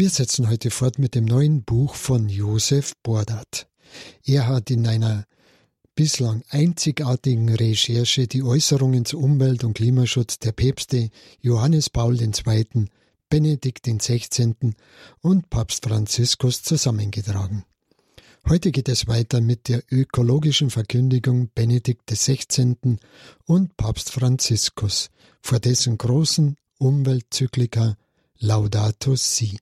Wir 0.00 0.08
setzen 0.08 0.48
heute 0.48 0.70
fort 0.70 0.98
mit 0.98 1.14
dem 1.14 1.26
neuen 1.26 1.62
Buch 1.62 1.94
von 1.94 2.30
Josef 2.30 2.94
Bordat. 3.02 3.68
Er 4.24 4.48
hat 4.48 4.70
in 4.70 4.86
einer 4.86 5.26
bislang 5.94 6.42
einzigartigen 6.48 7.54
Recherche 7.54 8.26
die 8.26 8.42
Äußerungen 8.42 9.04
zu 9.04 9.18
Umwelt- 9.18 9.62
und 9.62 9.74
Klimaschutz 9.74 10.38
der 10.38 10.52
Päpste 10.52 11.10
Johannes 11.42 11.90
Paul 11.90 12.18
II., 12.18 12.86
Benedikt 13.28 13.84
XVI. 13.84 14.72
und 15.20 15.50
Papst 15.50 15.84
Franziskus 15.84 16.62
zusammengetragen. 16.62 17.66
Heute 18.48 18.72
geht 18.72 18.88
es 18.88 19.06
weiter 19.06 19.42
mit 19.42 19.68
der 19.68 19.82
ökologischen 19.90 20.70
Verkündigung 20.70 21.50
Benedikt 21.54 22.10
XVI. 22.10 22.96
und 23.44 23.76
Papst 23.76 24.12
Franziskus 24.12 25.10
vor 25.42 25.60
dessen 25.60 25.98
großen 25.98 26.56
Umweltzyklika 26.78 27.98
Laudato 28.42 29.16
Si 29.16 29.58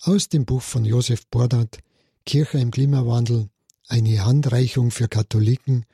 aus 0.00 0.28
dem 0.28 0.44
Buch 0.44 0.62
von 0.62 0.84
Josef 0.84 1.26
Bordat 1.26 1.78
Kirche 2.24 2.58
im 2.58 2.70
Klimawandel 2.70 3.48
eine 3.88 4.24
Handreichung 4.24 4.92
für 4.92 5.08
Katholiken 5.08 5.86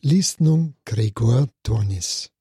liest 0.00 0.40
nun 0.40 0.74
Gregor 0.86 1.48
Dornis. 1.62 2.32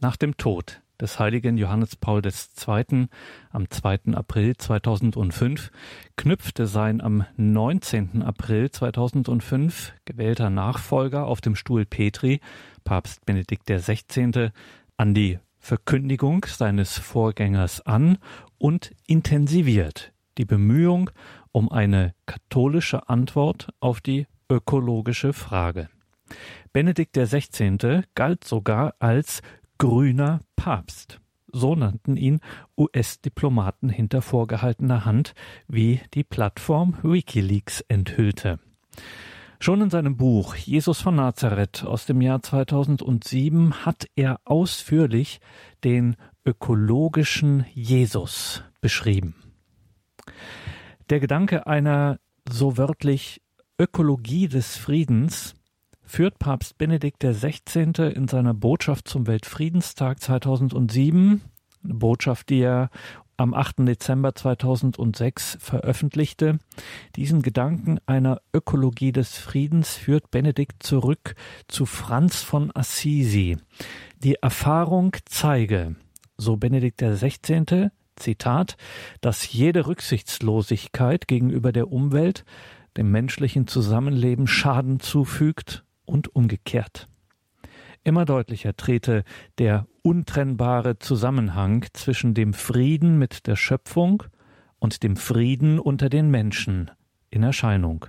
Nach 0.00 0.16
dem 0.16 0.38
Tod 0.38 0.80
des 0.98 1.18
heiligen 1.18 1.58
Johannes 1.58 1.94
Paul 1.94 2.22
II. 2.24 3.08
am 3.50 3.68
2. 3.68 4.14
April 4.14 4.56
2005 4.56 5.70
knüpfte 6.16 6.66
sein 6.66 7.02
am 7.02 7.26
19. 7.36 8.22
April 8.22 8.70
2005 8.70 9.92
gewählter 10.06 10.48
Nachfolger 10.48 11.26
auf 11.26 11.42
dem 11.42 11.54
Stuhl 11.54 11.84
Petri, 11.84 12.40
Papst 12.82 13.26
Benedikt 13.26 13.66
XVI., 13.66 14.52
an 14.96 15.12
die 15.12 15.38
Verkündigung 15.62 16.44
seines 16.44 16.98
Vorgängers 16.98 17.80
an 17.86 18.18
und 18.58 18.90
intensiviert 19.06 20.12
die 20.36 20.44
Bemühung 20.44 21.10
um 21.52 21.70
eine 21.70 22.14
katholische 22.26 23.08
Antwort 23.08 23.68
auf 23.78 24.00
die 24.00 24.26
ökologische 24.50 25.32
Frage. 25.32 25.88
Benedikt 26.72 27.16
XVI. 27.16 28.02
galt 28.16 28.44
sogar 28.44 28.94
als 28.98 29.40
grüner 29.78 30.40
Papst. 30.56 31.20
So 31.52 31.76
nannten 31.76 32.16
ihn 32.16 32.40
US-Diplomaten 32.76 33.88
hinter 33.88 34.20
vorgehaltener 34.20 35.04
Hand, 35.04 35.34
wie 35.68 36.00
die 36.14 36.24
Plattform 36.24 36.96
Wikileaks 37.02 37.82
enthüllte. 37.82 38.58
Schon 39.62 39.80
in 39.80 39.90
seinem 39.90 40.16
Buch 40.16 40.56
Jesus 40.56 41.00
von 41.00 41.14
Nazareth 41.14 41.84
aus 41.84 42.04
dem 42.04 42.20
Jahr 42.20 42.42
2007 42.42 43.86
hat 43.86 44.08
er 44.16 44.40
ausführlich 44.44 45.38
den 45.84 46.16
ökologischen 46.44 47.64
Jesus 47.72 48.64
beschrieben. 48.80 49.36
Der 51.10 51.20
Gedanke 51.20 51.68
einer 51.68 52.18
so 52.50 52.76
wörtlich 52.76 53.40
Ökologie 53.78 54.48
des 54.48 54.76
Friedens 54.76 55.54
führt 56.02 56.40
Papst 56.40 56.76
Benedikt 56.76 57.22
XVI. 57.22 58.10
in 58.12 58.26
seiner 58.26 58.54
Botschaft 58.54 59.06
zum 59.06 59.28
Weltfriedenstag 59.28 60.18
2007, 60.18 61.40
eine 61.84 61.94
Botschaft, 61.94 62.48
die 62.48 62.62
er 62.62 62.90
am 63.42 63.54
8. 63.54 63.80
Dezember 63.80 64.36
2006 64.36 65.58
veröffentlichte. 65.60 66.58
Diesen 67.16 67.42
Gedanken 67.42 67.98
einer 68.06 68.40
Ökologie 68.54 69.10
des 69.10 69.36
Friedens 69.36 69.96
führt 69.96 70.30
Benedikt 70.30 70.84
zurück 70.84 71.34
zu 71.66 71.84
Franz 71.84 72.42
von 72.42 72.70
Assisi. 72.72 73.56
Die 74.22 74.36
Erfahrung 74.36 75.16
zeige, 75.24 75.96
so 76.36 76.56
Benedikt 76.56 77.02
XVI., 77.02 77.90
Zitat, 78.14 78.76
dass 79.20 79.52
jede 79.52 79.88
Rücksichtslosigkeit 79.88 81.26
gegenüber 81.26 81.72
der 81.72 81.90
Umwelt 81.90 82.44
dem 82.96 83.10
menschlichen 83.10 83.66
Zusammenleben 83.66 84.46
Schaden 84.46 85.00
zufügt 85.00 85.84
und 86.04 86.34
umgekehrt. 86.36 87.08
Immer 88.04 88.24
deutlicher 88.24 88.76
trete 88.76 89.24
der 89.58 89.86
untrennbare 90.02 90.98
Zusammenhang 90.98 91.86
zwischen 91.92 92.34
dem 92.34 92.52
Frieden 92.52 93.18
mit 93.18 93.46
der 93.46 93.56
Schöpfung 93.56 94.24
und 94.78 95.02
dem 95.02 95.16
Frieden 95.16 95.78
unter 95.78 96.08
den 96.08 96.30
Menschen 96.30 96.90
in 97.30 97.42
Erscheinung, 97.42 98.06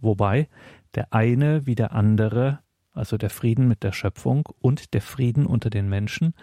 wobei 0.00 0.48
der 0.94 1.12
eine 1.14 1.66
wie 1.66 1.74
der 1.74 1.92
andere 1.92 2.60
also 2.94 3.16
der 3.16 3.30
Frieden 3.30 3.68
mit 3.68 3.82
der 3.82 3.92
Schöpfung 3.92 4.48
und 4.60 4.94
der 4.94 5.00
Frieden 5.00 5.46
unter 5.46 5.70
den 5.70 5.88
Menschen, 5.88 6.34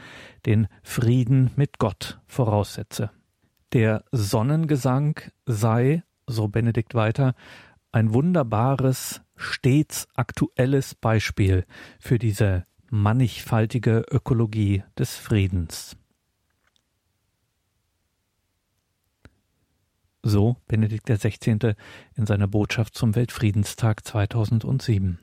den 0.46 0.68
Frieden 0.84 1.52
mit 1.56 1.80
Gott 1.80 2.20
voraussetze. 2.26 3.12
Der 3.74 4.04
Sonnengesang 4.12 5.20
sei, 5.46 6.04
so 6.26 6.48
Benedikt 6.48 6.96
weiter, 6.96 7.36
ein 7.92 8.14
wunderbares, 8.14 9.22
stets 9.36 10.08
aktuelles 10.16 10.96
Beispiel 10.96 11.66
für 12.00 12.20
diese 12.20 12.66
mannigfaltige 12.90 14.06
Ökologie 14.10 14.84
des 14.98 15.16
Friedens. 15.16 15.96
So 20.22 20.58
Benedikt 20.68 21.06
XVI. 21.08 21.76
in 22.16 22.26
seiner 22.26 22.48
Botschaft 22.48 22.96
zum 22.96 23.16
Weltfriedenstag 23.16 24.06
2007. 24.06 25.20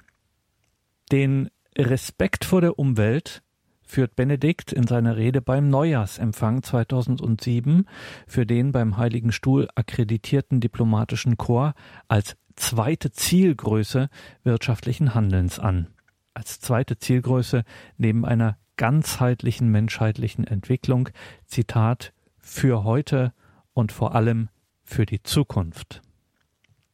Den 1.12 1.50
Respekt 1.77 2.44
vor 2.44 2.62
der 2.62 2.78
Umwelt 2.78 3.43
führt 3.87 4.16
Benedikt 4.16 4.72
in 4.72 4.87
seiner 4.87 5.16
Rede 5.16 5.41
beim 5.41 5.71
Neujahrsempfang 5.71 6.62
2007 6.62 7.87
für 8.27 8.47
den 8.47 8.72
beim 8.72 8.97
Heiligen 8.97 9.33
Stuhl 9.33 9.69
akkreditierten 9.75 10.60
diplomatischen 10.60 11.37
Korps 11.37 11.78
als 12.09 12.37
zweite 12.56 13.12
Zielgröße 13.12 14.09
wirtschaftlichen 14.43 15.15
Handelns 15.15 15.59
an. 15.59 15.88
Als 16.36 16.60
zweite 16.60 16.98
Zielgröße 16.98 17.64
neben 17.97 18.26
einer 18.26 18.58
ganzheitlichen 18.76 19.70
menschheitlichen 19.70 20.47
Entwicklung, 20.47 21.08
Zitat, 21.47 22.12
für 22.36 22.84
heute 22.84 23.32
und 23.72 23.91
vor 23.91 24.14
allem 24.14 24.50
für 24.84 25.06
die 25.06 25.22
Zukunft. 25.22 26.02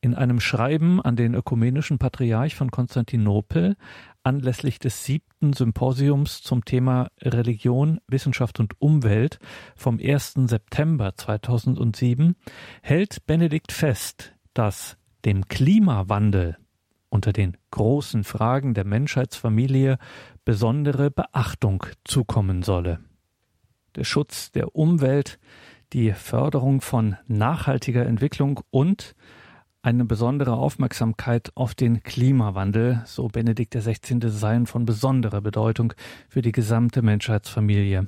In 0.00 0.14
einem 0.14 0.38
Schreiben 0.38 1.02
an 1.02 1.16
den 1.16 1.34
ökumenischen 1.34 1.98
Patriarch 1.98 2.54
von 2.54 2.70
Konstantinopel 2.70 3.74
anlässlich 4.22 4.78
des 4.78 5.04
siebten 5.04 5.54
Symposiums 5.54 6.40
zum 6.42 6.64
Thema 6.64 7.10
Religion, 7.20 7.98
Wissenschaft 8.06 8.60
und 8.60 8.80
Umwelt 8.80 9.40
vom 9.74 9.98
1. 9.98 10.34
September 10.46 11.16
2007 11.16 12.36
hält 12.80 13.26
Benedikt 13.26 13.72
fest, 13.72 14.34
dass 14.54 14.96
dem 15.24 15.48
Klimawandel 15.48 16.58
unter 17.12 17.32
den 17.32 17.56
großen 17.70 18.24
Fragen 18.24 18.72
der 18.74 18.84
Menschheitsfamilie 18.84 19.98
besondere 20.44 21.10
Beachtung 21.10 21.84
zukommen 22.04 22.62
solle. 22.62 23.00
Der 23.96 24.04
Schutz 24.04 24.50
der 24.50 24.74
Umwelt, 24.74 25.38
die 25.92 26.12
Förderung 26.12 26.80
von 26.80 27.16
nachhaltiger 27.26 28.06
Entwicklung 28.06 28.60
und 28.70 29.14
eine 29.82 30.04
besondere 30.04 30.54
Aufmerksamkeit 30.54 31.50
auf 31.54 31.74
den 31.74 32.02
Klimawandel, 32.02 33.02
so 33.04 33.28
Benedikt 33.28 33.74
XVI. 33.74 34.20
seien 34.28 34.66
von 34.66 34.86
besonderer 34.86 35.40
Bedeutung 35.40 35.92
für 36.28 36.40
die 36.40 36.52
gesamte 36.52 37.02
Menschheitsfamilie. 37.02 38.06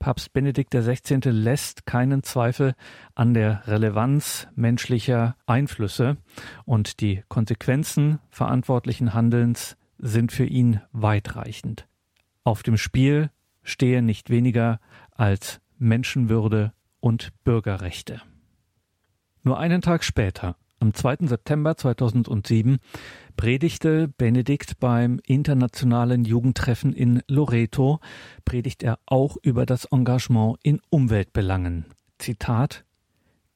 Papst 0.00 0.32
Benedikt 0.32 0.74
XVI. 0.74 1.20
lässt 1.30 1.84
keinen 1.84 2.22
Zweifel 2.22 2.74
an 3.14 3.34
der 3.34 3.68
Relevanz 3.68 4.48
menschlicher 4.56 5.36
Einflüsse 5.46 6.16
und 6.64 7.00
die 7.00 7.22
Konsequenzen 7.28 8.18
verantwortlichen 8.30 9.12
Handelns 9.12 9.76
sind 9.98 10.32
für 10.32 10.46
ihn 10.46 10.80
weitreichend. 10.92 11.86
Auf 12.44 12.62
dem 12.62 12.78
Spiel 12.78 13.30
stehe 13.62 14.00
nicht 14.00 14.30
weniger 14.30 14.80
als 15.10 15.60
Menschenwürde 15.78 16.72
und 17.00 17.32
Bürgerrechte. 17.44 18.22
Nur 19.42 19.58
einen 19.58 19.82
Tag 19.82 20.02
später, 20.02 20.56
am 20.80 20.94
2. 20.94 21.26
September 21.26 21.76
2007 21.76 22.78
predigte 23.36 24.08
Benedikt 24.08 24.80
beim 24.80 25.20
internationalen 25.26 26.24
Jugendtreffen 26.24 26.92
in 26.92 27.22
Loreto, 27.28 28.00
predigt 28.44 28.82
er 28.82 28.98
auch 29.06 29.36
über 29.42 29.66
das 29.66 29.84
Engagement 29.86 30.58
in 30.62 30.80
Umweltbelangen. 30.90 31.84
Zitat 32.18 32.84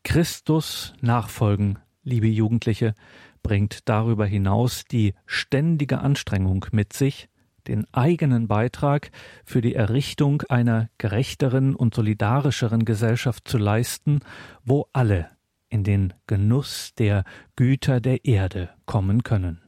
Christus 0.05 0.93
nachfolgen, 1.01 1.79
liebe 2.03 2.29
Jugendliche, 2.29 2.95
bringt 3.43 3.89
darüber 3.89 4.27
hinaus 4.27 4.85
die 4.85 5.15
ständige 5.27 5.99
Anstrengung 5.99 6.67
mit 6.73 6.93
sich, 6.93 7.29
den 7.67 7.87
eigenen 7.93 8.47
Beitrag 8.47 9.11
für 9.45 9.63
die 9.63 9.75
Errichtung 9.75 10.43
einer 10.51 10.91
gerechteren 10.99 11.75
und 11.75 11.95
solidarischeren 11.95 12.85
Gesellschaft 12.85 13.49
zu 13.49 13.57
leisten, 13.57 14.21
wo 14.65 14.89
alle 14.93 15.34
in 15.75 15.83
den 15.83 16.15
Genuss 16.29 16.95
der 16.95 17.25
Güter 17.57 18.01
der 18.01 18.25
Erde 18.25 18.71
kommen 18.87 19.25
können. 19.25 19.61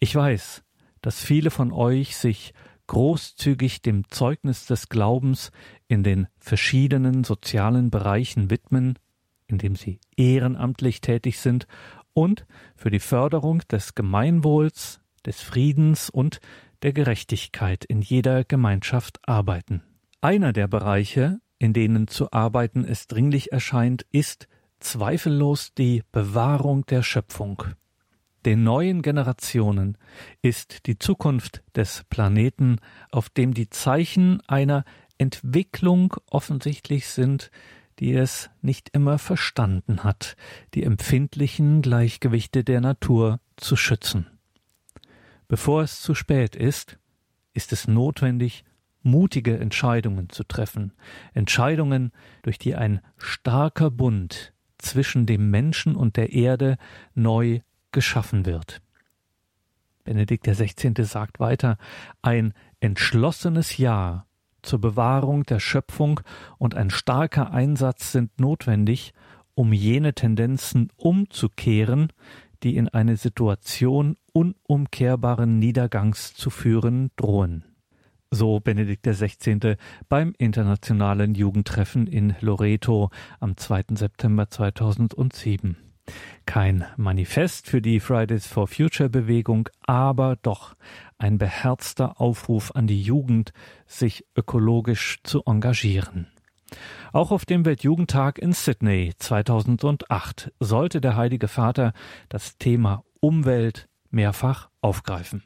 Ich 0.00 0.12
weiß, 0.12 0.64
dass 1.02 1.22
viele 1.22 1.52
von 1.52 1.70
euch 1.70 2.16
sich 2.16 2.52
großzügig 2.88 3.80
dem 3.80 4.10
Zeugnis 4.10 4.66
des 4.66 4.88
Glaubens 4.88 5.52
in 5.86 6.02
den 6.02 6.26
verschiedenen 6.40 7.22
sozialen 7.22 7.90
Bereichen 7.90 8.50
widmen, 8.50 8.98
indem 9.46 9.76
sie 9.76 10.00
ehrenamtlich 10.16 11.00
tätig 11.00 11.38
sind 11.38 11.68
und 12.12 12.44
für 12.74 12.90
die 12.90 12.98
Förderung 12.98 13.60
des 13.70 13.94
Gemeinwohls, 13.94 15.00
des 15.24 15.40
Friedens 15.42 16.10
und 16.10 16.40
der 16.82 16.92
Gerechtigkeit 16.92 17.84
in 17.84 18.02
jeder 18.02 18.42
Gemeinschaft 18.42 19.20
arbeiten. 19.28 19.84
Einer 20.20 20.52
der 20.52 20.66
Bereiche, 20.66 21.38
in 21.60 21.72
denen 21.72 22.08
zu 22.08 22.32
arbeiten 22.32 22.84
es 22.84 23.06
dringlich 23.06 23.52
erscheint, 23.52 24.04
ist 24.10 24.48
zweifellos 24.80 25.74
die 25.74 26.02
Bewahrung 26.12 26.86
der 26.86 27.02
Schöpfung. 27.02 27.62
Den 28.44 28.62
neuen 28.62 29.02
Generationen 29.02 29.98
ist 30.42 30.86
die 30.86 30.98
Zukunft 30.98 31.62
des 31.74 32.04
Planeten, 32.08 32.76
auf 33.10 33.28
dem 33.28 33.52
die 33.52 33.68
Zeichen 33.68 34.40
einer 34.46 34.84
Entwicklung 35.18 36.14
offensichtlich 36.30 37.08
sind, 37.08 37.50
die 37.98 38.14
es 38.14 38.48
nicht 38.62 38.90
immer 38.90 39.18
verstanden 39.18 40.04
hat, 40.04 40.36
die 40.74 40.84
empfindlichen 40.84 41.82
Gleichgewichte 41.82 42.62
der 42.62 42.80
Natur 42.80 43.40
zu 43.56 43.74
schützen. 43.74 44.26
Bevor 45.48 45.82
es 45.82 46.00
zu 46.00 46.14
spät 46.14 46.54
ist, 46.54 46.98
ist 47.54 47.72
es 47.72 47.88
notwendig, 47.88 48.64
mutige 49.02 49.58
Entscheidungen 49.58 50.28
zu 50.28 50.44
treffen, 50.44 50.92
Entscheidungen, 51.32 52.12
durch 52.42 52.58
die 52.58 52.76
ein 52.76 53.00
starker 53.16 53.90
Bund 53.90 54.52
zwischen 54.78 55.26
dem 55.26 55.50
Menschen 55.50 55.96
und 55.96 56.16
der 56.16 56.32
Erde 56.32 56.76
neu 57.14 57.60
geschaffen 57.92 58.46
wird. 58.46 58.80
Benedikt 60.04 60.46
XVI. 60.46 60.94
sagt 61.04 61.38
weiter, 61.38 61.76
ein 62.22 62.54
entschlossenes 62.80 63.76
Ja 63.76 64.26
zur 64.62 64.80
Bewahrung 64.80 65.44
der 65.44 65.60
Schöpfung 65.60 66.20
und 66.58 66.74
ein 66.74 66.90
starker 66.90 67.52
Einsatz 67.52 68.12
sind 68.12 68.40
notwendig, 68.40 69.12
um 69.54 69.72
jene 69.72 70.14
Tendenzen 70.14 70.90
umzukehren, 70.96 72.12
die 72.62 72.76
in 72.76 72.88
eine 72.88 73.16
Situation 73.16 74.16
unumkehrbaren 74.32 75.58
Niedergangs 75.58 76.34
zu 76.34 76.50
führen 76.50 77.10
drohen. 77.16 77.67
So 78.30 78.60
Benedikt 78.60 79.06
XVI. 79.06 79.76
beim 80.10 80.34
Internationalen 80.36 81.34
Jugendtreffen 81.34 82.06
in 82.06 82.36
Loreto 82.40 83.10
am 83.40 83.56
2. 83.56 83.84
September 83.94 84.50
2007. 84.50 85.76
Kein 86.44 86.84
Manifest 86.96 87.68
für 87.68 87.80
die 87.80 88.00
Fridays 88.00 88.46
for 88.46 88.66
Future 88.66 89.08
Bewegung, 89.08 89.70
aber 89.86 90.36
doch 90.42 90.74
ein 91.16 91.38
beherzter 91.38 92.20
Aufruf 92.20 92.72
an 92.74 92.86
die 92.86 93.02
Jugend, 93.02 93.52
sich 93.86 94.26
ökologisch 94.36 95.20
zu 95.22 95.42
engagieren. 95.46 96.28
Auch 97.12 97.30
auf 97.30 97.46
dem 97.46 97.64
Weltjugendtag 97.64 98.38
in 98.38 98.52
Sydney 98.52 99.14
2008 99.18 100.52
sollte 100.60 101.00
der 101.00 101.16
Heilige 101.16 101.48
Vater 101.48 101.94
das 102.28 102.58
Thema 102.58 103.04
Umwelt 103.20 103.88
mehrfach 104.10 104.68
aufgreifen. 104.82 105.44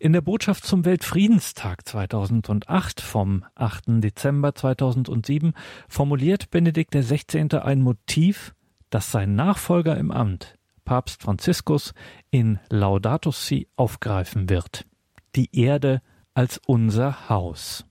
In 0.00 0.12
der 0.12 0.20
Botschaft 0.20 0.64
zum 0.64 0.84
Weltfriedenstag 0.84 1.84
2008 1.84 3.00
vom 3.00 3.44
8. 3.56 3.84
Dezember 4.00 4.54
2007 4.54 5.54
formuliert 5.88 6.50
Benedikt 6.50 6.94
XVI. 6.94 7.56
ein 7.56 7.80
Motiv, 7.80 8.54
das 8.90 9.10
sein 9.10 9.34
Nachfolger 9.34 9.96
im 9.96 10.12
Amt, 10.12 10.54
Papst 10.84 11.24
Franziskus, 11.24 11.94
in 12.30 12.60
Laudato 12.70 13.32
Si 13.32 13.66
aufgreifen 13.74 14.48
wird. 14.48 14.86
Die 15.34 15.48
Erde 15.58 16.00
als 16.32 16.60
unser 16.64 17.28
Haus. 17.28 17.84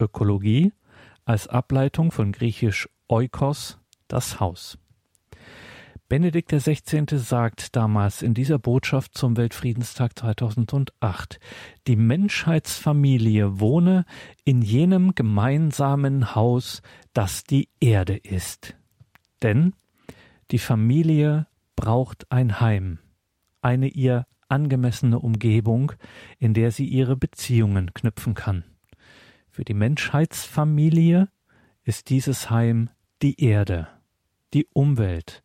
Ökologie 0.00 0.72
als 1.24 1.46
Ableitung 1.46 2.10
von 2.10 2.32
griechisch 2.32 2.88
Oikos, 3.06 3.78
das 4.08 4.40
Haus. 4.40 4.78
Benedikt 6.12 6.50
XVI. 6.52 7.06
sagt 7.16 7.74
damals 7.74 8.20
in 8.20 8.34
dieser 8.34 8.58
Botschaft 8.58 9.16
zum 9.16 9.38
Weltfriedenstag 9.38 10.18
2008, 10.18 11.40
die 11.86 11.96
Menschheitsfamilie 11.96 13.60
wohne 13.60 14.04
in 14.44 14.60
jenem 14.60 15.14
gemeinsamen 15.14 16.34
Haus, 16.34 16.82
das 17.14 17.44
die 17.44 17.70
Erde 17.80 18.14
ist. 18.14 18.76
Denn 19.40 19.72
die 20.50 20.58
Familie 20.58 21.46
braucht 21.76 22.30
ein 22.30 22.60
Heim, 22.60 22.98
eine 23.62 23.88
ihr 23.88 24.26
angemessene 24.48 25.18
Umgebung, 25.18 25.92
in 26.38 26.52
der 26.52 26.72
sie 26.72 26.84
ihre 26.84 27.16
Beziehungen 27.16 27.94
knüpfen 27.94 28.34
kann. 28.34 28.64
Für 29.48 29.64
die 29.64 29.72
Menschheitsfamilie 29.72 31.30
ist 31.84 32.10
dieses 32.10 32.50
Heim 32.50 32.90
die 33.22 33.42
Erde, 33.42 33.88
die 34.52 34.66
Umwelt, 34.74 35.41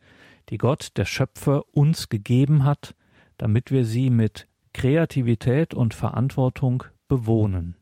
die 0.49 0.57
Gott, 0.57 0.89
der 0.97 1.05
Schöpfer, 1.05 1.63
uns 1.71 2.09
gegeben 2.09 2.63
hat, 2.63 2.95
damit 3.37 3.71
wir 3.71 3.85
sie 3.85 4.09
mit 4.09 4.47
Kreativität 4.73 5.73
und 5.73 5.93
Verantwortung 5.93 6.83
bewohnen. 7.07 7.75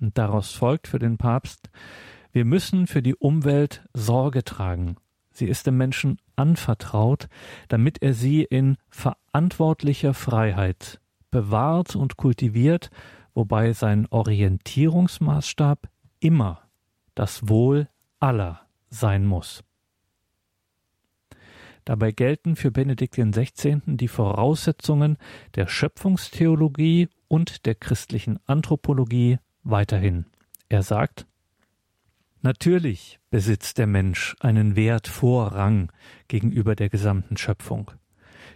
Und 0.00 0.18
daraus 0.18 0.52
folgt 0.52 0.88
für 0.88 0.98
den 0.98 1.18
Papst, 1.18 1.70
wir 2.32 2.44
müssen 2.44 2.86
für 2.86 3.02
die 3.02 3.14
Umwelt 3.14 3.86
Sorge 3.94 4.44
tragen 4.44 4.96
Sie 5.36 5.46
ist 5.46 5.66
dem 5.66 5.76
Menschen 5.76 6.18
anvertraut, 6.34 7.28
damit 7.68 8.00
er 8.00 8.14
sie 8.14 8.42
in 8.42 8.78
verantwortlicher 8.88 10.14
Freiheit 10.14 10.98
bewahrt 11.30 11.94
und 11.94 12.16
kultiviert, 12.16 12.90
wobei 13.34 13.74
sein 13.74 14.06
Orientierungsmaßstab 14.08 15.90
immer 16.20 16.62
das 17.14 17.50
Wohl 17.50 17.90
aller 18.18 18.62
sein 18.88 19.26
muss. 19.26 19.62
Dabei 21.86 22.10
gelten 22.10 22.56
für 22.56 22.72
Benedikt 22.72 23.14
XVI. 23.14 23.80
die 23.86 24.08
Voraussetzungen 24.08 25.18
der 25.54 25.68
Schöpfungstheologie 25.68 27.08
und 27.28 27.64
der 27.64 27.76
christlichen 27.76 28.40
Anthropologie 28.44 29.38
weiterhin. 29.62 30.26
Er 30.68 30.82
sagt, 30.82 31.26
Natürlich 32.42 33.18
besitzt 33.30 33.78
der 33.78 33.86
Mensch 33.86 34.36
einen 34.40 34.76
Wert 34.76 35.08
vor 35.08 35.52
Rang 35.52 35.90
gegenüber 36.28 36.74
der 36.74 36.88
gesamten 36.88 37.36
Schöpfung. 37.36 37.92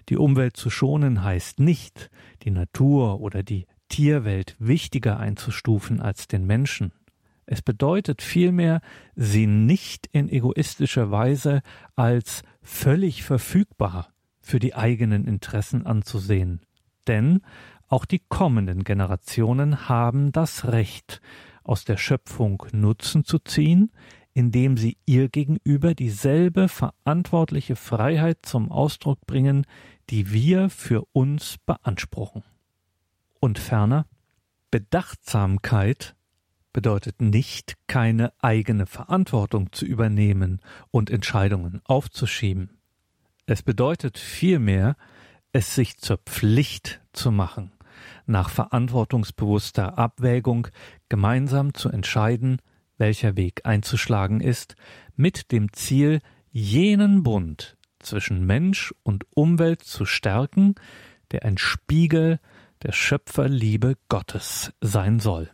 Die 0.09 0.17
Umwelt 0.17 0.57
zu 0.57 0.69
schonen 0.69 1.23
heißt 1.25 1.61
nicht, 1.61 2.11
die 2.43 2.51
Natur 2.51 3.21
oder 3.21 3.43
die 3.43 3.67
Tierwelt 3.89 4.57
wichtiger 4.59 5.19
einzustufen 5.19 6.01
als 6.01 6.27
den 6.27 6.47
Menschen. 6.47 6.93
Es 7.47 7.63
bedeutet 7.63 8.23
vielmehr, 8.23 8.81
sie 9.17 9.47
nicht 9.47 10.09
in 10.13 10.29
egoistischer 10.29 11.11
Weise 11.11 11.63
als 11.97 12.45
völlig 12.63 13.23
verfügbar 13.23 14.13
für 14.41 14.59
die 14.59 14.75
eigenen 14.75 15.27
Interessen 15.27 15.87
anzusehen. 15.87 16.61
Denn 17.07 17.43
auch 17.89 18.05
die 18.05 18.21
kommenden 18.29 18.85
Generationen 18.85 19.89
haben 19.89 20.33
das 20.33 20.67
Recht, 20.67 21.21
aus 21.63 21.85
der 21.85 21.97
Schöpfung 21.97 22.65
Nutzen 22.73 23.25
zu 23.25 23.39
ziehen, 23.39 23.93
indem 24.33 24.77
sie 24.77 24.97
ihr 25.07 25.29
gegenüber 25.29 25.95
dieselbe 25.95 26.69
verantwortliche 26.69 27.77
Freiheit 27.77 28.39
zum 28.43 28.71
Ausdruck 28.71 29.27
bringen, 29.27 29.67
die 30.09 30.33
wir 30.33 30.71
für 30.71 31.05
uns 31.13 31.59
beanspruchen. 31.67 32.43
Und 33.41 33.59
ferner, 33.59 34.07
Bedachtsamkeit 34.71 36.15
bedeutet 36.73 37.21
nicht, 37.21 37.77
keine 37.87 38.33
eigene 38.41 38.87
Verantwortung 38.87 39.73
zu 39.73 39.85
übernehmen 39.85 40.61
und 40.91 41.11
Entscheidungen 41.11 41.81
aufzuschieben. 41.85 42.71
Es 43.47 43.63
bedeutet 43.63 44.19
vielmehr, 44.19 44.97
es 45.53 45.75
sich 45.75 45.99
zur 45.99 46.19
Pflicht 46.19 47.01
zu 47.13 47.33
machen, 47.33 47.73
nach 48.27 48.51
verantwortungsbewusster 48.51 49.99
Abwägung 49.99 50.69
gemeinsam 51.09 51.75
zu 51.75 51.89
entscheiden, 51.89 52.63
welcher 52.99 53.37
Weg 53.37 53.63
einzuschlagen 53.65 54.41
ist, 54.41 54.77
mit 55.17 55.51
dem 55.53 55.73
Ziel, 55.73 56.21
jenen 56.53 57.23
Bund 57.23 57.77
zwischen 57.99 58.47
Mensch 58.47 58.95
und 59.03 59.25
Umwelt 59.35 59.83
zu 59.83 60.05
stärken, 60.05 60.75
der 61.33 61.45
ein 61.45 61.59
Spiegel 61.59 62.39
der 62.83 62.93
Schöpferliebe 62.93 63.97
Gottes 64.09 64.73
sein 64.81 65.21
soll. 65.21 65.51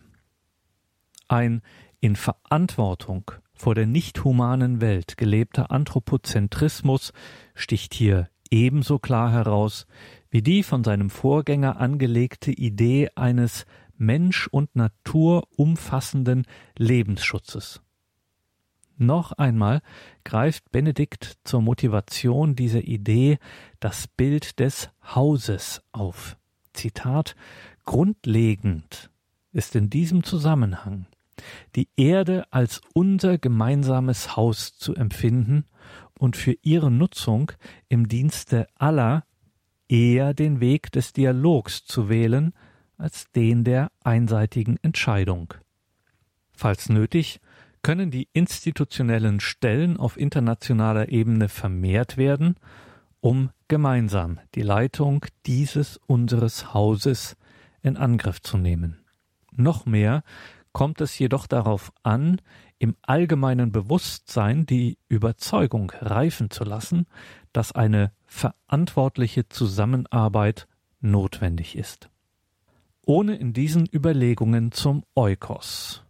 Ein 1.28 1.62
in 2.00 2.16
Verantwortung 2.16 3.30
vor 3.54 3.74
der 3.74 3.86
nicht 3.86 4.22
humanen 4.22 4.80
Welt 4.80 5.16
gelebter 5.16 5.70
Anthropozentrismus 5.70 7.12
sticht 7.54 7.94
hier 7.94 8.28
ebenso 8.50 8.98
klar 8.98 9.32
heraus 9.32 9.86
wie 10.30 10.42
die 10.42 10.62
von 10.62 10.84
seinem 10.84 11.10
Vorgänger 11.10 11.78
angelegte 11.80 12.52
Idee 12.52 13.08
eines 13.14 13.64
Mensch 13.96 14.46
und 14.48 14.76
Natur 14.76 15.48
umfassenden 15.56 16.46
Lebensschutzes. 16.76 17.80
Noch 18.98 19.32
einmal 19.32 19.80
greift 20.24 20.70
Benedikt 20.70 21.38
zur 21.44 21.60
Motivation 21.60 22.56
dieser 22.56 22.82
Idee 22.82 23.38
das 23.80 24.06
Bild 24.06 24.58
des 24.58 24.90
Hauses 25.14 25.82
auf. 25.92 26.36
Zitat 26.72 27.36
Grundlegend 27.84 29.10
ist 29.52 29.74
in 29.76 29.90
diesem 29.90 30.22
Zusammenhang 30.24 31.06
die 31.74 31.88
Erde 31.96 32.44
als 32.50 32.80
unser 32.94 33.38
gemeinsames 33.38 34.36
Haus 34.36 34.76
zu 34.76 34.94
empfinden 34.94 35.64
und 36.18 36.36
für 36.36 36.56
ihre 36.62 36.90
Nutzung 36.90 37.52
im 37.88 38.08
Dienste 38.08 38.66
aller 38.76 39.24
eher 39.88 40.34
den 40.34 40.60
Weg 40.60 40.90
des 40.92 41.12
Dialogs 41.12 41.84
zu 41.84 42.08
wählen 42.08 42.52
als 42.98 43.30
den 43.32 43.64
der 43.64 43.90
einseitigen 44.02 44.78
Entscheidung. 44.82 45.54
Falls 46.52 46.88
nötig, 46.88 47.40
können 47.82 48.10
die 48.10 48.28
institutionellen 48.32 49.38
Stellen 49.38 49.96
auf 49.96 50.16
internationaler 50.16 51.10
Ebene 51.10 51.48
vermehrt 51.48 52.16
werden, 52.16 52.56
um 53.20 53.50
gemeinsam 53.68 54.40
die 54.54 54.62
Leitung 54.62 55.24
dieses 55.46 55.98
unseres 56.06 56.74
Hauses 56.74 57.36
in 57.82 57.96
Angriff 57.96 58.40
zu 58.40 58.56
nehmen. 58.56 58.98
Noch 59.52 59.86
mehr 59.86 60.22
kommt 60.76 61.00
es 61.00 61.18
jedoch 61.18 61.46
darauf 61.46 61.90
an, 62.02 62.38
im 62.78 62.96
allgemeinen 63.00 63.72
Bewusstsein 63.72 64.66
die 64.66 64.98
Überzeugung 65.08 65.90
reifen 66.02 66.50
zu 66.50 66.64
lassen, 66.64 67.06
dass 67.54 67.72
eine 67.72 68.12
verantwortliche 68.26 69.48
Zusammenarbeit 69.48 70.68
notwendig 71.00 71.78
ist. 71.78 72.10
Ohne 73.06 73.36
in 73.36 73.54
diesen 73.54 73.88
Überlegungen 73.90 74.70
zum 74.70 75.02
Eukos, 75.14 76.04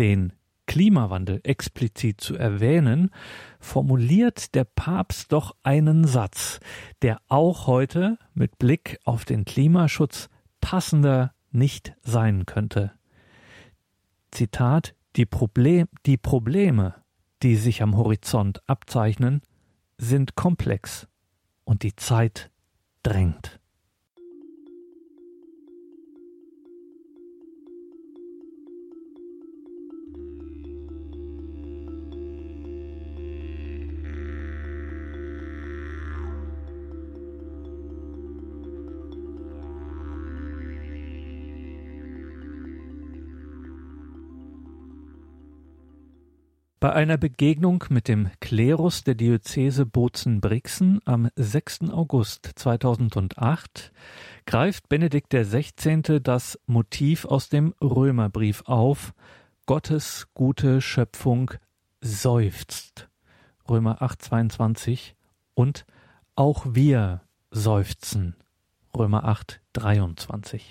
den 0.00 0.32
Klimawandel 0.66 1.38
explizit 1.44 2.20
zu 2.20 2.34
erwähnen, 2.34 3.10
formuliert 3.60 4.56
der 4.56 4.64
Papst 4.64 5.30
doch 5.30 5.54
einen 5.62 6.04
Satz, 6.04 6.58
der 7.02 7.20
auch 7.28 7.68
heute 7.68 8.18
mit 8.34 8.58
Blick 8.58 8.98
auf 9.04 9.24
den 9.24 9.44
Klimaschutz 9.44 10.28
passender 10.60 11.32
nicht 11.52 11.94
sein 12.02 12.44
könnte. 12.44 12.90
Zitat 14.30 14.94
die, 15.16 15.26
Problem, 15.26 15.88
die 16.06 16.16
Probleme, 16.16 16.94
die 17.42 17.56
sich 17.56 17.82
am 17.82 17.96
Horizont 17.96 18.62
abzeichnen, 18.68 19.42
sind 19.98 20.34
komplex 20.34 21.08
und 21.64 21.82
die 21.82 21.96
Zeit 21.96 22.50
drängt. 23.02 23.59
Bei 46.80 46.94
einer 46.94 47.18
Begegnung 47.18 47.84
mit 47.90 48.08
dem 48.08 48.30
Klerus 48.40 49.04
der 49.04 49.14
Diözese 49.14 49.84
Bozen-Brixen 49.84 51.02
am 51.04 51.28
6. 51.36 51.90
August 51.90 52.52
2008 52.54 53.92
greift 54.46 54.88
Benedikt 54.88 55.28
XVI. 55.34 56.20
das 56.22 56.58
Motiv 56.64 57.26
aus 57.26 57.50
dem 57.50 57.74
Römerbrief 57.82 58.62
auf, 58.64 59.12
Gottes 59.66 60.28
gute 60.32 60.80
Schöpfung 60.80 61.50
seufzt. 62.00 63.10
Römer 63.68 64.00
8,22 64.00 65.12
und 65.52 65.84
auch 66.34 66.64
wir 66.70 67.20
seufzen. 67.50 68.36
Römer 68.96 69.28
8,23. 69.28 70.62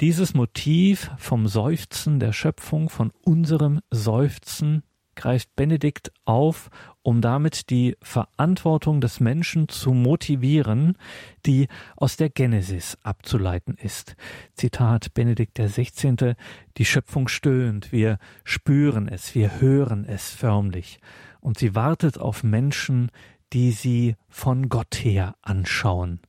Dieses 0.00 0.32
Motiv 0.32 1.10
vom 1.18 1.48
Seufzen 1.48 2.20
der 2.20 2.32
Schöpfung, 2.32 2.88
von 2.88 3.10
unserem 3.22 3.80
Seufzen, 3.90 4.84
greift 5.16 5.56
Benedikt 5.56 6.12
auf, 6.24 6.70
um 7.02 7.20
damit 7.20 7.68
die 7.70 7.96
Verantwortung 8.00 9.00
des 9.00 9.18
Menschen 9.18 9.68
zu 9.68 9.92
motivieren, 9.92 10.96
die 11.46 11.66
aus 11.96 12.16
der 12.16 12.30
Genesis 12.30 12.96
abzuleiten 13.02 13.74
ist. 13.74 14.14
Zitat 14.54 15.14
Benedikt 15.14 15.58
16. 15.60 16.36
Die 16.76 16.84
Schöpfung 16.84 17.26
stöhnt, 17.26 17.90
wir 17.90 18.18
spüren 18.44 19.08
es, 19.08 19.34
wir 19.34 19.60
hören 19.60 20.04
es 20.04 20.30
förmlich, 20.30 21.00
und 21.40 21.58
sie 21.58 21.74
wartet 21.74 22.18
auf 22.18 22.44
Menschen, 22.44 23.10
die 23.52 23.72
sie 23.72 24.14
von 24.28 24.68
Gott 24.68 24.94
her 24.94 25.34
anschauen. 25.42 26.20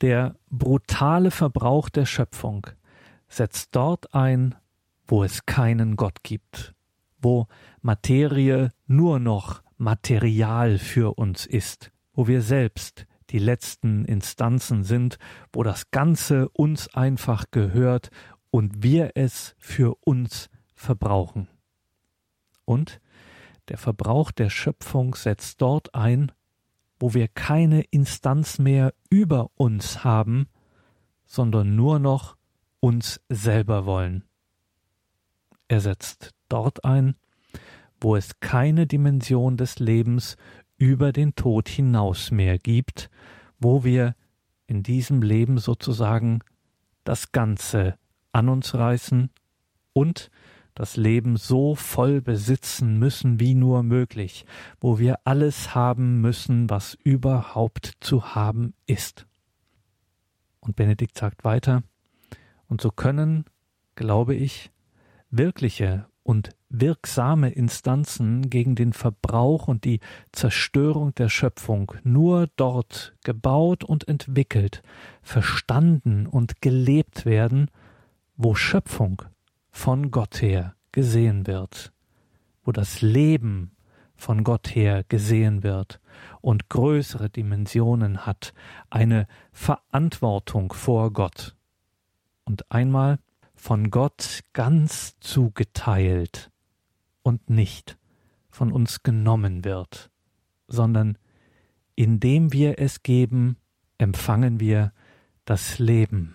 Der 0.00 0.36
brutale 0.48 1.30
Verbrauch 1.30 1.88
der 1.88 2.06
Schöpfung 2.06 2.66
setzt 3.28 3.74
dort 3.74 4.14
ein, 4.14 4.54
wo 5.06 5.24
es 5.24 5.44
keinen 5.46 5.96
Gott 5.96 6.22
gibt, 6.22 6.74
wo 7.20 7.48
Materie 7.82 8.72
nur 8.86 9.18
noch 9.18 9.62
Material 9.76 10.78
für 10.78 11.18
uns 11.18 11.46
ist, 11.46 11.90
wo 12.12 12.26
wir 12.26 12.42
selbst 12.42 13.06
die 13.30 13.38
letzten 13.38 14.04
Instanzen 14.04 14.84
sind, 14.84 15.18
wo 15.52 15.62
das 15.62 15.90
Ganze 15.90 16.48
uns 16.50 16.94
einfach 16.94 17.46
gehört 17.50 18.10
und 18.50 18.82
wir 18.82 19.12
es 19.14 19.54
für 19.58 19.94
uns 20.04 20.48
verbrauchen. 20.74 21.48
Und 22.64 23.00
der 23.68 23.78
Verbrauch 23.78 24.30
der 24.30 24.50
Schöpfung 24.50 25.14
setzt 25.14 25.60
dort 25.60 25.94
ein, 25.94 26.32
wo 26.98 27.14
wir 27.14 27.28
keine 27.28 27.82
Instanz 27.90 28.58
mehr 28.58 28.92
über 29.10 29.50
uns 29.54 30.04
haben, 30.04 30.48
sondern 31.26 31.76
nur 31.76 31.98
noch 31.98 32.36
uns 32.80 33.20
selber 33.28 33.86
wollen. 33.86 34.24
Er 35.68 35.80
setzt 35.80 36.34
dort 36.48 36.84
ein, 36.84 37.14
wo 38.00 38.16
es 38.16 38.40
keine 38.40 38.86
Dimension 38.86 39.56
des 39.56 39.78
Lebens 39.78 40.36
über 40.78 41.12
den 41.12 41.34
Tod 41.34 41.68
hinaus 41.68 42.30
mehr 42.30 42.58
gibt, 42.58 43.10
wo 43.58 43.84
wir 43.84 44.14
in 44.66 44.82
diesem 44.82 45.22
Leben 45.22 45.58
sozusagen 45.58 46.40
das 47.04 47.32
Ganze 47.32 47.98
an 48.32 48.48
uns 48.48 48.74
reißen 48.74 49.30
und 49.92 50.30
das 50.78 50.96
Leben 50.96 51.36
so 51.36 51.74
voll 51.74 52.20
besitzen 52.20 53.00
müssen 53.00 53.40
wie 53.40 53.56
nur 53.56 53.82
möglich, 53.82 54.46
wo 54.80 55.00
wir 55.00 55.18
alles 55.24 55.74
haben 55.74 56.20
müssen, 56.20 56.70
was 56.70 56.96
überhaupt 57.02 57.94
zu 57.98 58.36
haben 58.36 58.74
ist. 58.86 59.26
Und 60.60 60.76
Benedikt 60.76 61.18
sagt 61.18 61.42
weiter, 61.42 61.82
und 62.68 62.80
so 62.80 62.92
können, 62.92 63.44
glaube 63.96 64.36
ich, 64.36 64.70
wirkliche 65.30 66.06
und 66.22 66.50
wirksame 66.68 67.50
Instanzen 67.50 68.48
gegen 68.48 68.76
den 68.76 68.92
Verbrauch 68.92 69.66
und 69.66 69.84
die 69.84 69.98
Zerstörung 70.30 71.12
der 71.16 71.28
Schöpfung 71.28 71.92
nur 72.04 72.46
dort 72.54 73.16
gebaut 73.24 73.82
und 73.82 74.06
entwickelt, 74.06 74.84
verstanden 75.22 76.28
und 76.28 76.62
gelebt 76.62 77.26
werden, 77.26 77.68
wo 78.36 78.54
Schöpfung 78.54 79.22
von 79.78 80.10
Gott 80.10 80.42
her 80.42 80.74
gesehen 80.90 81.46
wird, 81.46 81.92
wo 82.64 82.72
das 82.72 83.00
Leben 83.00 83.70
von 84.16 84.42
Gott 84.42 84.74
her 84.74 85.04
gesehen 85.04 85.62
wird 85.62 86.00
und 86.40 86.68
größere 86.68 87.30
Dimensionen 87.30 88.26
hat, 88.26 88.54
eine 88.90 89.28
Verantwortung 89.52 90.72
vor 90.72 91.12
Gott 91.12 91.54
und 92.44 92.72
einmal 92.72 93.20
von 93.54 93.90
Gott 93.90 94.40
ganz 94.52 95.16
zugeteilt 95.20 96.50
und 97.22 97.48
nicht 97.48 97.98
von 98.50 98.72
uns 98.72 99.04
genommen 99.04 99.64
wird, 99.64 100.10
sondern 100.66 101.16
indem 101.94 102.52
wir 102.52 102.80
es 102.80 103.04
geben, 103.04 103.56
empfangen 103.96 104.58
wir 104.58 104.92
das 105.44 105.78
Leben. 105.78 106.34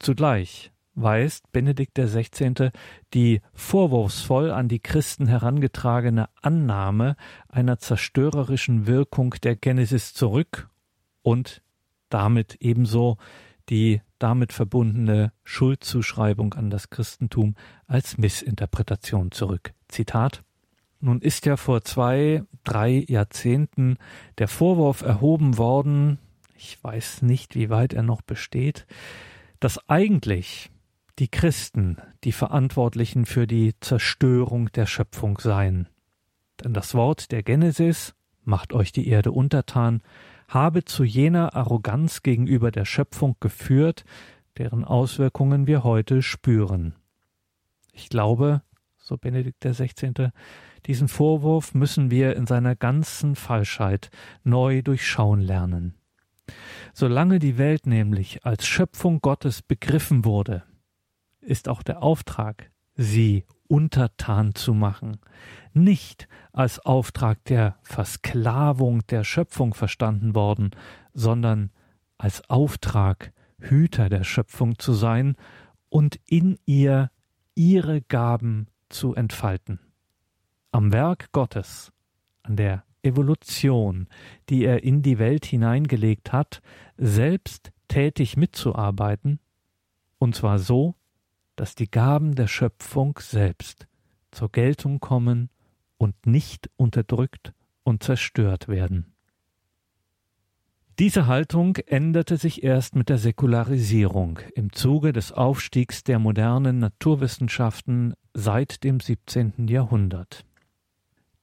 Zugleich 0.00 0.72
weist 0.96 1.52
Benedikt 1.52 1.96
XVI. 1.96 2.70
die 3.14 3.40
vorwurfsvoll 3.54 4.50
an 4.50 4.68
die 4.68 4.80
Christen 4.80 5.28
herangetragene 5.28 6.28
Annahme 6.42 7.16
einer 7.48 7.78
zerstörerischen 7.78 8.86
Wirkung 8.86 9.34
der 9.42 9.54
Genesis 9.54 10.14
zurück 10.14 10.68
und 11.22 11.62
damit 12.08 12.56
ebenso 12.60 13.18
die 13.68 14.00
damit 14.18 14.52
verbundene 14.52 15.32
Schuldzuschreibung 15.44 16.54
an 16.54 16.70
das 16.70 16.90
Christentum 16.90 17.54
als 17.86 18.16
Missinterpretation 18.16 19.30
zurück. 19.30 19.74
Zitat 19.88 20.42
nun 21.00 21.20
ist 21.20 21.46
ja 21.46 21.56
vor 21.56 21.84
zwei, 21.84 22.42
drei 22.64 23.04
Jahrzehnten 23.06 23.98
der 24.38 24.48
Vorwurf 24.48 25.02
erhoben 25.02 25.58
worden, 25.58 26.18
ich 26.56 26.82
weiß 26.82 27.22
nicht, 27.22 27.54
wie 27.54 27.68
weit 27.68 27.92
er 27.92 28.02
noch 28.02 28.22
besteht, 28.22 28.86
dass 29.60 29.88
eigentlich 29.88 30.70
die 31.18 31.28
Christen 31.28 31.96
die 32.24 32.32
Verantwortlichen 32.32 33.24
für 33.24 33.46
die 33.46 33.74
Zerstörung 33.80 34.70
der 34.72 34.86
Schöpfung 34.86 35.38
seien. 35.38 35.88
Denn 36.62 36.74
das 36.74 36.94
Wort 36.94 37.32
der 37.32 37.42
Genesis 37.42 38.14
macht 38.44 38.72
euch 38.72 38.92
die 38.92 39.08
Erde 39.08 39.32
untertan, 39.32 40.02
habe 40.48 40.84
zu 40.84 41.04
jener 41.04 41.54
Arroganz 41.54 42.22
gegenüber 42.22 42.70
der 42.70 42.84
Schöpfung 42.84 43.36
geführt, 43.40 44.04
deren 44.58 44.84
Auswirkungen 44.84 45.66
wir 45.66 45.84
heute 45.84 46.22
spüren. 46.22 46.94
Ich 47.92 48.08
glaube, 48.08 48.62
so 48.98 49.16
Benedikt 49.16 49.60
XVI., 49.64 50.30
diesen 50.86 51.08
Vorwurf 51.08 51.74
müssen 51.74 52.10
wir 52.10 52.36
in 52.36 52.46
seiner 52.46 52.76
ganzen 52.76 53.34
Falschheit 53.34 54.10
neu 54.44 54.82
durchschauen 54.82 55.40
lernen. 55.40 55.94
Solange 56.92 57.38
die 57.38 57.58
Welt 57.58 57.86
nämlich 57.86 58.44
als 58.46 58.66
Schöpfung 58.66 59.20
Gottes 59.20 59.62
begriffen 59.62 60.24
wurde, 60.24 60.62
ist 61.46 61.68
auch 61.68 61.82
der 61.82 62.02
Auftrag, 62.02 62.70
sie 62.94 63.44
untertan 63.68 64.54
zu 64.54 64.74
machen, 64.74 65.18
nicht 65.72 66.28
als 66.52 66.78
Auftrag 66.78 67.44
der 67.44 67.76
Versklavung 67.82 69.06
der 69.08 69.24
Schöpfung 69.24 69.74
verstanden 69.74 70.34
worden, 70.34 70.70
sondern 71.12 71.70
als 72.18 72.48
Auftrag, 72.48 73.32
Hüter 73.58 74.08
der 74.08 74.24
Schöpfung 74.24 74.78
zu 74.78 74.92
sein 74.92 75.36
und 75.88 76.18
in 76.26 76.58
ihr 76.66 77.10
ihre 77.54 78.02
Gaben 78.02 78.68
zu 78.88 79.14
entfalten. 79.14 79.80
Am 80.72 80.92
Werk 80.92 81.32
Gottes, 81.32 81.92
an 82.42 82.56
der 82.56 82.84
Evolution, 83.02 84.08
die 84.48 84.64
er 84.64 84.82
in 84.84 85.02
die 85.02 85.18
Welt 85.18 85.46
hineingelegt 85.46 86.32
hat, 86.32 86.60
selbst 86.96 87.72
tätig 87.88 88.36
mitzuarbeiten, 88.36 89.40
und 90.18 90.34
zwar 90.34 90.58
so, 90.58 90.94
dass 91.56 91.74
die 91.74 91.90
Gaben 91.90 92.34
der 92.34 92.46
Schöpfung 92.46 93.18
selbst 93.20 93.86
zur 94.30 94.50
Geltung 94.52 95.00
kommen 95.00 95.50
und 95.98 96.26
nicht 96.26 96.70
unterdrückt 96.76 97.52
und 97.82 98.02
zerstört 98.02 98.68
werden. 98.68 99.16
Diese 100.98 101.26
Haltung 101.26 101.76
änderte 101.76 102.38
sich 102.38 102.62
erst 102.62 102.96
mit 102.96 103.10
der 103.10 103.18
Säkularisierung 103.18 104.38
im 104.54 104.72
Zuge 104.72 105.12
des 105.12 105.30
Aufstiegs 105.30 106.04
der 106.04 106.18
modernen 106.18 106.78
Naturwissenschaften 106.78 108.14
seit 108.32 108.82
dem 108.82 109.00
17. 109.00 109.68
Jahrhundert. 109.68 110.46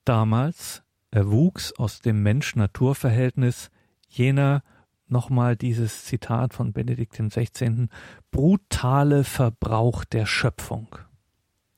Damals 0.06 0.82
erwuchs 1.12 1.72
aus 1.74 2.02
dem 2.02 2.24
Mensch-Natur-Verhältnis 2.24 3.70
jener 4.08 4.64
nochmal 5.08 5.56
dieses 5.56 6.06
Zitat 6.06 6.54
von 6.54 6.74
Benedikt 6.74 7.14
XVI. 7.14 7.88
brutale 8.32 9.24
Verbrauch 9.24 10.04
der 10.06 10.26
Schöpfung, 10.26 10.96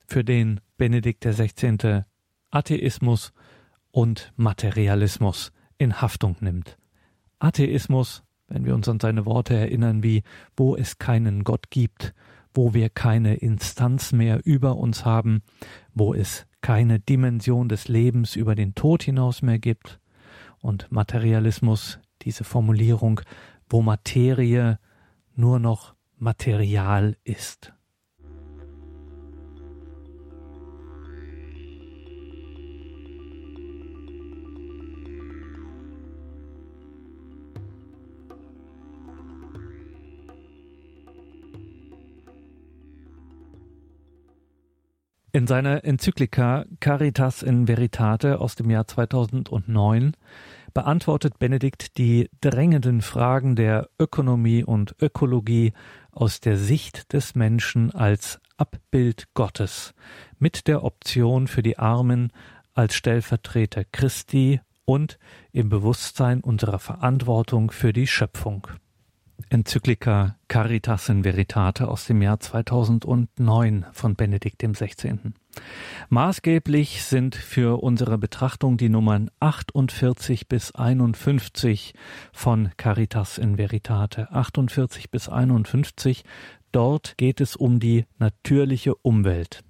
für 0.08 0.24
den 0.24 0.62
Benedikt 0.77 1.25
XVI. 1.25 2.03
Atheismus 2.51 3.34
und 3.91 4.34
Materialismus 4.36 5.51
in 5.77 6.01
Haftung 6.01 6.38
nimmt. 6.39 6.77
Atheismus, 7.39 8.24
wenn 8.48 8.65
wir 8.65 8.75
uns 8.75 8.88
an 8.88 9.00
seine 9.00 9.25
Worte 9.25 9.55
erinnern, 9.55 10.03
wie 10.03 10.24
wo 10.55 10.75
es 10.75 10.98
keinen 10.98 11.44
Gott 11.44 11.70
gibt, 11.70 12.13
wo 12.53 12.74
wir 12.74 12.89
keine 12.89 13.36
Instanz 13.36 14.13
mehr 14.13 14.41
über 14.46 14.77
uns 14.77 15.05
haben, 15.05 15.41
wo 15.94 16.13
es 16.13 16.46
keine 16.62 17.00
Dimension 17.00 17.70
des 17.70 17.88
Lebens 17.88 18.36
über 18.36 18.55
den 18.55 18.74
Tod 18.75 19.03
hinaus 19.03 19.41
mehr 19.41 19.60
gibt, 19.60 20.00
und 20.65 20.91
Materialismus, 20.91 22.00
diese 22.25 22.44
Formulierung, 22.44 23.22
wo 23.70 23.82
Materie 23.82 24.79
nur 25.36 25.60
noch 25.60 25.96
Material 26.17 27.17
ist. 27.24 27.72
In 45.36 45.48
seiner 45.48 45.84
Enzyklika 45.84 46.63
Caritas 46.79 47.44
in 47.44 47.67
Veritate 47.67 48.39
aus 48.39 48.55
dem 48.55 48.70
Jahr 48.70 48.88
2009 48.88 50.13
beantwortet 50.75 51.39
Benedikt 51.39 51.98
die 51.98 52.29
drängenden 52.41 53.02
Fragen 53.02 53.56
der 53.56 53.89
Ökonomie 53.97 54.63
und 54.63 54.95
Ökologie 55.02 55.73
aus 56.12 56.41
der 56.41 56.58
Sicht 56.58 57.13
des 57.13 57.34
Menschen 57.34 57.95
als 57.95 58.39
Abbild 58.58 59.34
Gottes 59.34 59.93
mit 60.38 60.67
der 60.67 60.84
Option 60.84 61.47
für 61.47 61.63
die 61.63 61.80
Armen 61.80 62.32
als 62.73 62.93
Stellvertreter 62.93 63.86
Christi 63.86 64.60
und 64.84 65.17
im 65.54 65.69
Bewusstsein 65.69 66.41
unserer 66.41 66.80
Verantwortung 66.80 67.71
für 67.71 67.93
die 67.93 68.06
Schöpfung. 68.06 68.67
Enzyklika 69.50 70.38
Caritas 70.48 71.10
in 71.10 71.24
Veritate 71.24 71.88
aus 71.88 72.06
dem 72.06 72.21
Jahr 72.21 72.39
2009 72.39 73.86
von 73.91 74.15
Benedikt 74.15 74.63
XVI. 74.63 75.17
Maßgeblich 76.10 77.04
sind 77.04 77.36
für 77.36 77.82
unsere 77.82 78.17
Betrachtung 78.17 78.78
die 78.78 78.89
Nummern 78.89 79.30
48 79.39 80.48
bis 80.48 80.74
51 80.74 81.93
von 82.34 82.71
Caritas 82.78 83.38
in 83.38 83.58
Veritate. 83.58 84.32
48 84.32 85.12
bis 85.12 85.30
51, 85.30 86.24
dort 86.71 87.17
geht 87.17 87.41
es 87.41 87.56
um 87.56 87.80
die 87.80 88.06
natürliche 88.17 88.95
Umwelt. 88.95 89.63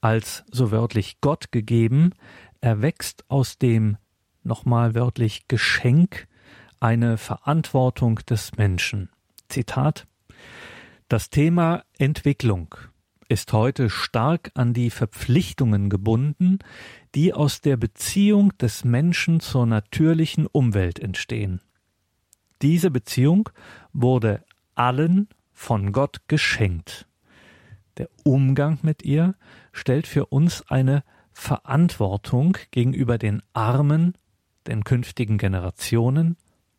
Als 0.00 0.44
so 0.50 0.70
wörtlich 0.70 1.20
Gott 1.20 1.52
gegeben, 1.52 2.12
erwächst 2.60 3.24
aus 3.28 3.58
dem 3.58 3.96
nochmal 4.42 4.94
wörtlich 4.94 5.48
Geschenk 5.48 6.28
eine 6.80 7.18
Verantwortung 7.18 8.16
des 8.28 8.56
Menschen. 8.56 9.10
Zitat 9.48 10.06
Das 11.08 11.30
Thema 11.30 11.84
Entwicklung 11.98 12.74
ist 13.28 13.52
heute 13.52 13.90
stark 13.90 14.50
an 14.54 14.72
die 14.72 14.90
Verpflichtungen 14.90 15.90
gebunden, 15.90 16.58
die 17.14 17.32
aus 17.32 17.60
der 17.60 17.76
Beziehung 17.76 18.56
des 18.58 18.84
Menschen 18.84 19.40
zur 19.40 19.66
natürlichen 19.66 20.46
Umwelt 20.46 20.98
entstehen. 21.00 21.60
Diese 22.62 22.90
Beziehung 22.90 23.48
wurde 23.92 24.44
allen 24.74 25.28
von 25.52 25.92
Gott 25.92 26.20
geschenkt. 26.28 27.06
Der 27.98 28.08
Umgang 28.24 28.78
mit 28.82 29.02
ihr 29.02 29.34
stellt 29.72 30.06
für 30.06 30.26
uns 30.26 30.62
eine 30.68 31.02
Verantwortung 31.32 32.56
gegenüber 32.70 33.18
den 33.18 33.42
Armen, 33.52 34.14
den 34.66 34.84
künftigen 34.84 35.38
Generationen 35.38 36.36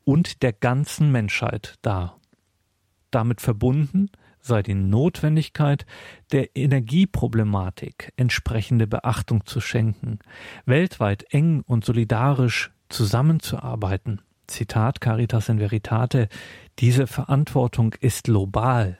und 0.07 0.41
der 0.41 0.53
ganzen 0.53 1.11
Menschheit 1.11 1.75
dar. 1.81 2.17
Damit 3.11 3.41
verbunden 3.41 4.09
sei 4.39 4.63
die 4.63 4.73
Notwendigkeit 4.73 5.85
der 6.31 6.55
Energieproblematik 6.55 8.13
entsprechende 8.15 8.87
Beachtung 8.87 9.45
zu 9.45 9.59
schenken, 9.59 10.19
weltweit 10.65 11.25
eng 11.33 11.61
und 11.67 11.83
solidarisch 11.83 12.71
zusammenzuarbeiten. 12.87 14.21
Zitat 14.47 15.01
Caritas 15.01 15.49
in 15.49 15.59
Veritate, 15.59 16.29
diese 16.79 17.05
Verantwortung 17.05 17.93
ist 17.99 18.23
global, 18.23 18.97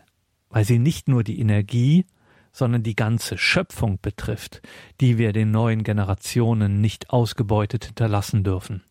weil 0.49 0.65
sie 0.65 0.77
nicht 0.77 1.07
nur 1.07 1.23
die 1.23 1.39
Energie, 1.39 2.05
sondern 2.51 2.83
die 2.83 2.97
ganze 2.97 3.37
Schöpfung 3.37 3.99
betrifft, 4.01 4.61
die 4.99 5.17
wir 5.17 5.31
den 5.31 5.51
neuen 5.51 5.83
Generationen 5.83 6.81
nicht 6.81 7.11
ausgebeutet 7.11 7.85
hinterlassen 7.85 8.43
dürfen. 8.43 8.83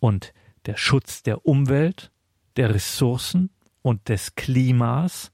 Und 0.00 0.34
der 0.66 0.76
Schutz 0.76 1.22
der 1.22 1.46
Umwelt, 1.46 2.10
der 2.56 2.74
Ressourcen 2.74 3.50
und 3.82 4.08
des 4.08 4.34
Klimas 4.34 5.32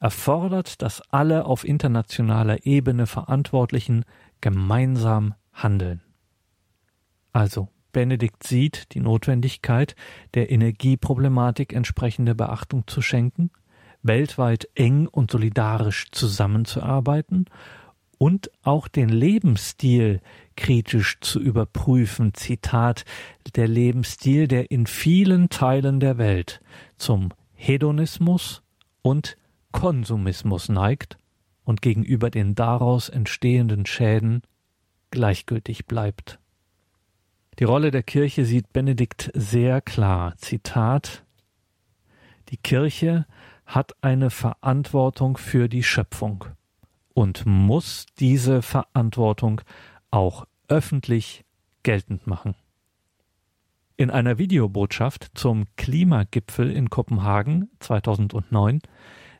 erfordert, 0.00 0.80
dass 0.82 1.02
alle 1.10 1.44
auf 1.44 1.64
internationaler 1.64 2.64
Ebene 2.64 3.06
Verantwortlichen 3.06 4.04
gemeinsam 4.40 5.34
handeln. 5.52 6.00
Also, 7.32 7.68
Benedikt 7.92 8.44
sieht 8.44 8.94
die 8.94 9.00
Notwendigkeit, 9.00 9.94
der 10.34 10.50
Energieproblematik 10.50 11.72
entsprechende 11.72 12.34
Beachtung 12.34 12.86
zu 12.86 13.02
schenken, 13.02 13.50
weltweit 14.02 14.68
eng 14.74 15.06
und 15.06 15.30
solidarisch 15.30 16.10
zusammenzuarbeiten 16.12 17.46
und 18.16 18.50
auch 18.62 18.88
den 18.88 19.08
Lebensstil 19.08 20.20
kritisch 20.60 21.16
zu 21.20 21.40
überprüfen. 21.40 22.34
Zitat, 22.34 23.06
der 23.56 23.66
Lebensstil, 23.66 24.46
der 24.46 24.70
in 24.70 24.86
vielen 24.86 25.48
Teilen 25.48 26.00
der 26.00 26.18
Welt 26.18 26.60
zum 26.98 27.30
Hedonismus 27.54 28.62
und 29.00 29.38
Konsumismus 29.72 30.68
neigt 30.68 31.16
und 31.64 31.80
gegenüber 31.80 32.30
den 32.30 32.54
daraus 32.54 33.08
entstehenden 33.08 33.86
Schäden 33.86 34.42
gleichgültig 35.10 35.86
bleibt. 35.86 36.38
Die 37.58 37.64
Rolle 37.64 37.90
der 37.90 38.02
Kirche 38.02 38.44
sieht 38.44 38.70
Benedikt 38.72 39.30
sehr 39.34 39.80
klar. 39.80 40.34
Zitat 40.36 41.24
Die 42.50 42.58
Kirche 42.58 43.26
hat 43.64 43.94
eine 44.02 44.28
Verantwortung 44.28 45.38
für 45.38 45.70
die 45.70 45.82
Schöpfung 45.82 46.44
und 47.14 47.46
muss 47.46 48.04
diese 48.18 48.60
Verantwortung 48.60 49.62
auch 50.10 50.44
öffentlich 50.70 51.44
geltend 51.82 52.26
machen. 52.26 52.54
In 53.96 54.10
einer 54.10 54.38
Videobotschaft 54.38 55.32
zum 55.34 55.66
Klimagipfel 55.76 56.70
in 56.70 56.88
Kopenhagen 56.88 57.68
2009 57.80 58.80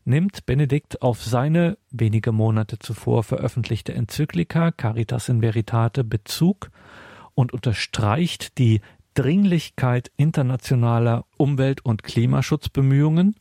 nimmt 0.05 0.45
Benedikt 0.45 1.01
auf 1.01 1.23
seine 1.23 1.79
wenige 1.91 2.33
Monate 2.33 2.79
zuvor 2.79 3.23
veröffentlichte 3.23 3.95
Enzyklika 3.95 4.71
Caritas 4.71 5.29
in 5.31 5.41
Veritate 5.41 6.05
Bezug 6.05 6.71
und 7.35 7.53
unterstreicht 7.53 8.59
die 8.59 8.81
Dringlichkeit 9.15 10.11
internationaler 10.17 11.25
Umwelt- 11.37 11.85
und 11.85 12.03
Klimaschutzbemühungen 12.03 13.37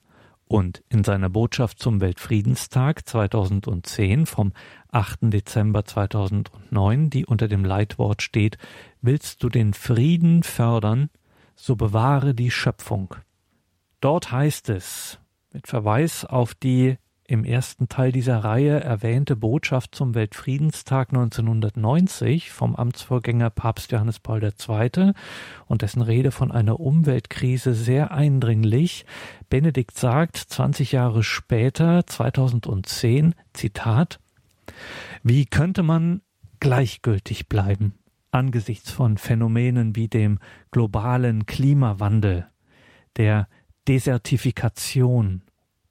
und 0.49 0.83
in 0.89 1.03
seiner 1.03 1.29
Botschaft 1.29 1.79
zum 1.79 2.01
Weltfriedenstag 2.01 3.07
2010 3.07 4.25
vom 4.25 4.51
8. 4.91 5.19
Dezember 5.31 5.85
2009, 5.85 7.11
die 7.11 7.25
unter 7.25 7.47
dem 7.47 7.63
Leitwort 7.63 8.23
steht, 8.23 8.57
Willst 9.01 9.43
du 9.43 9.49
den 9.49 9.73
Frieden 9.73 10.43
fördern, 10.43 11.09
so 11.55 11.75
bewahre 11.75 12.33
die 12.33 12.51
Schöpfung. 12.51 13.15
Dort 14.01 14.31
heißt 14.31 14.69
es, 14.69 15.19
mit 15.53 15.67
Verweis 15.67 16.25
auf 16.25 16.55
die 16.55 16.97
im 17.29 17.43
ersten 17.43 17.89
Teil 17.89 18.11
dieser 18.11 18.39
Reihe 18.39 18.79
erwähnte 18.79 19.35
Botschaft 19.35 19.93
zum 19.93 20.15
Weltfriedenstag 20.15 21.09
1990 21.09 22.49
vom 22.49 22.75
Amtsvorgänger 22.75 23.51
Papst 23.51 23.91
Johannes 23.91 24.19
Paul 24.19 24.43
II. 24.43 25.11
und 25.67 25.83
dessen 25.83 26.01
Rede 26.01 26.31
von 26.31 26.51
einer 26.51 26.79
Umweltkrise 26.79 27.75
sehr 27.75 28.11
eindringlich. 28.11 29.05
Benedikt 29.47 29.95
sagt 29.95 30.37
20 30.37 30.91
Jahre 30.91 31.21
später, 31.21 32.07
2010, 32.07 33.35
Zitat, 33.53 34.19
wie 35.21 35.45
könnte 35.45 35.83
man 35.83 36.21
gleichgültig 36.59 37.47
bleiben 37.47 37.93
angesichts 38.31 38.91
von 38.91 39.17
Phänomenen 39.17 39.95
wie 39.95 40.07
dem 40.07 40.37
globalen 40.69 41.47
Klimawandel, 41.47 42.47
der 43.17 43.47
Desertifikation, 43.87 45.41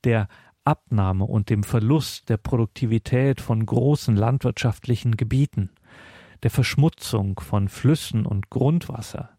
der 0.05 0.29
Abnahme 0.69 1.25
und 1.25 1.49
dem 1.49 1.63
Verlust 1.63 2.29
der 2.29 2.37
Produktivität 2.37 3.41
von 3.41 3.65
großen 3.65 4.15
landwirtschaftlichen 4.15 5.17
Gebieten, 5.17 5.71
der 6.43 6.51
Verschmutzung 6.51 7.41
von 7.41 7.69
Flüssen 7.69 8.27
und 8.27 8.51
Grundwasser, 8.51 9.31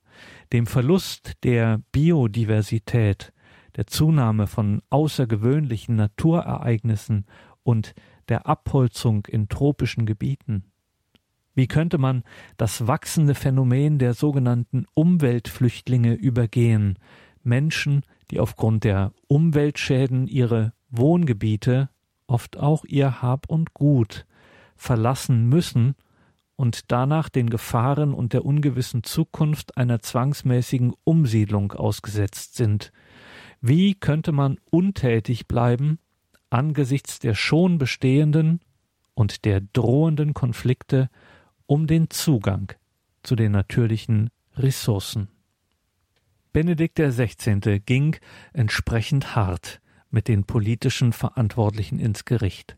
dem 0.51 0.65
Verlust 0.65 1.33
der 1.43 1.81
Biodiversität, 1.91 3.31
der 3.75 3.85
Zunahme 3.85 4.47
von 4.47 4.81
außergewöhnlichen 4.89 5.95
Naturereignissen 5.97 7.27
und 7.61 7.93
der 8.27 8.47
Abholzung 8.47 9.27
in 9.27 9.49
tropischen 9.49 10.07
Gebieten. 10.07 10.63
Wie 11.53 11.67
könnte 11.67 11.99
man 11.99 12.23
das 12.57 12.87
wachsende 12.87 13.35
Phänomen 13.35 13.99
der 13.99 14.15
sogenannten 14.15 14.87
Umweltflüchtlinge 14.95 16.15
übergehen, 16.15 16.97
Menschen, 17.43 18.01
die 18.31 18.39
aufgrund 18.39 18.83
der 18.83 19.13
Umweltschäden 19.27 20.27
ihre 20.27 20.73
Wohngebiete, 20.89 21.89
oft 22.27 22.57
auch 22.57 22.85
ihr 22.85 23.21
Hab 23.21 23.49
und 23.49 23.73
Gut, 23.73 24.25
verlassen 24.75 25.47
müssen 25.47 25.95
und 26.55 26.91
danach 26.91 27.29
den 27.29 27.49
Gefahren 27.49 28.13
und 28.13 28.33
der 28.33 28.45
ungewissen 28.45 29.03
Zukunft 29.03 29.77
einer 29.77 29.99
zwangsmäßigen 29.99 30.93
Umsiedlung 31.03 31.71
ausgesetzt 31.71 32.55
sind. 32.55 32.91
Wie 33.61 33.93
könnte 33.95 34.31
man 34.31 34.57
untätig 34.69 35.47
bleiben 35.47 35.99
angesichts 36.49 37.19
der 37.19 37.35
schon 37.35 37.77
bestehenden 37.77 38.59
und 39.13 39.45
der 39.45 39.61
drohenden 39.61 40.33
Konflikte 40.33 41.09
um 41.65 41.87
den 41.87 42.09
Zugang 42.09 42.73
zu 43.21 43.35
den 43.35 43.51
natürlichen 43.51 44.29
Ressourcen? 44.55 45.27
Benedikt 46.51 46.97
XVI. 46.97 47.79
ging 47.85 48.15
entsprechend 48.53 49.35
hart 49.35 49.81
mit 50.11 50.27
den 50.27 50.43
politischen 50.43 51.13
Verantwortlichen 51.13 51.99
ins 51.99 52.25
Gericht. 52.25 52.77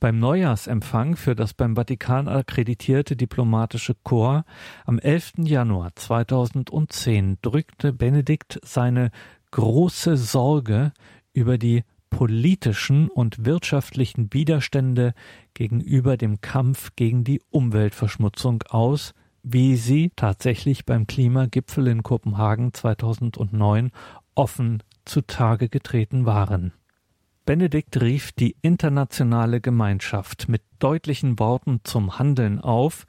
Beim 0.00 0.18
Neujahrsempfang 0.18 1.16
für 1.16 1.34
das 1.34 1.54
beim 1.54 1.74
Vatikan 1.76 2.28
akkreditierte 2.28 3.16
diplomatische 3.16 3.94
Korps 3.94 4.44
am 4.84 4.98
11. 4.98 5.32
Januar 5.38 5.90
2010 5.94 7.38
drückte 7.42 7.92
Benedikt 7.92 8.60
seine 8.62 9.10
große 9.50 10.16
Sorge 10.16 10.92
über 11.32 11.58
die 11.58 11.84
politischen 12.10 13.08
und 13.08 13.44
wirtschaftlichen 13.44 14.32
Widerstände 14.32 15.14
gegenüber 15.52 16.16
dem 16.16 16.40
Kampf 16.40 16.92
gegen 16.94 17.24
die 17.24 17.40
Umweltverschmutzung 17.50 18.62
aus, 18.68 19.14
wie 19.42 19.76
sie 19.76 20.12
tatsächlich 20.14 20.86
beim 20.86 21.06
Klimagipfel 21.06 21.88
in 21.88 22.02
Kopenhagen 22.02 22.72
2009 22.72 23.90
offen 24.36 24.82
zutage 25.04 25.68
getreten 25.68 26.26
waren. 26.26 26.72
Benedikt 27.46 28.00
rief 28.00 28.32
die 28.32 28.56
internationale 28.62 29.60
Gemeinschaft 29.60 30.48
mit 30.48 30.62
deutlichen 30.78 31.38
Worten 31.38 31.80
zum 31.84 32.18
Handeln 32.18 32.60
auf, 32.60 33.06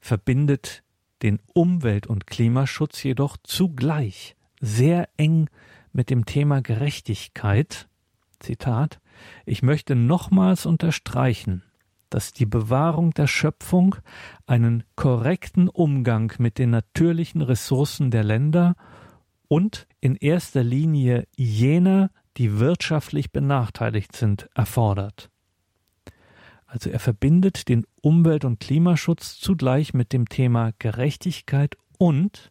verbindet 0.00 0.84
den 1.22 1.40
Umwelt- 1.52 2.06
und 2.06 2.26
Klimaschutz 2.26 3.02
jedoch 3.02 3.36
zugleich 3.42 4.36
sehr 4.60 5.08
eng 5.16 5.48
mit 5.92 6.10
dem 6.10 6.26
Thema 6.26 6.62
Gerechtigkeit. 6.62 7.88
Zitat 8.38 9.00
Ich 9.44 9.62
möchte 9.62 9.96
nochmals 9.96 10.66
unterstreichen, 10.66 11.62
dass 12.08 12.32
die 12.32 12.46
Bewahrung 12.46 13.12
der 13.12 13.26
Schöpfung 13.26 13.96
einen 14.46 14.84
korrekten 14.96 15.68
Umgang 15.68 16.32
mit 16.38 16.58
den 16.58 16.70
natürlichen 16.70 17.40
Ressourcen 17.40 18.10
der 18.10 18.22
Länder 18.22 18.76
und 19.52 19.86
in 20.00 20.16
erster 20.16 20.64
Linie 20.64 21.28
jener, 21.36 22.10
die 22.38 22.58
wirtschaftlich 22.58 23.32
benachteiligt 23.32 24.16
sind, 24.16 24.48
erfordert. 24.54 25.28
Also 26.64 26.88
er 26.88 26.98
verbindet 26.98 27.68
den 27.68 27.84
Umwelt- 28.00 28.46
und 28.46 28.60
Klimaschutz 28.60 29.38
zugleich 29.38 29.92
mit 29.92 30.14
dem 30.14 30.26
Thema 30.26 30.72
Gerechtigkeit 30.78 31.76
und 31.98 32.50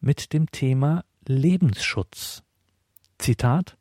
mit 0.00 0.32
dem 0.32 0.50
Thema 0.50 1.04
Lebensschutz. 1.28 2.42
Zitat 3.18 3.76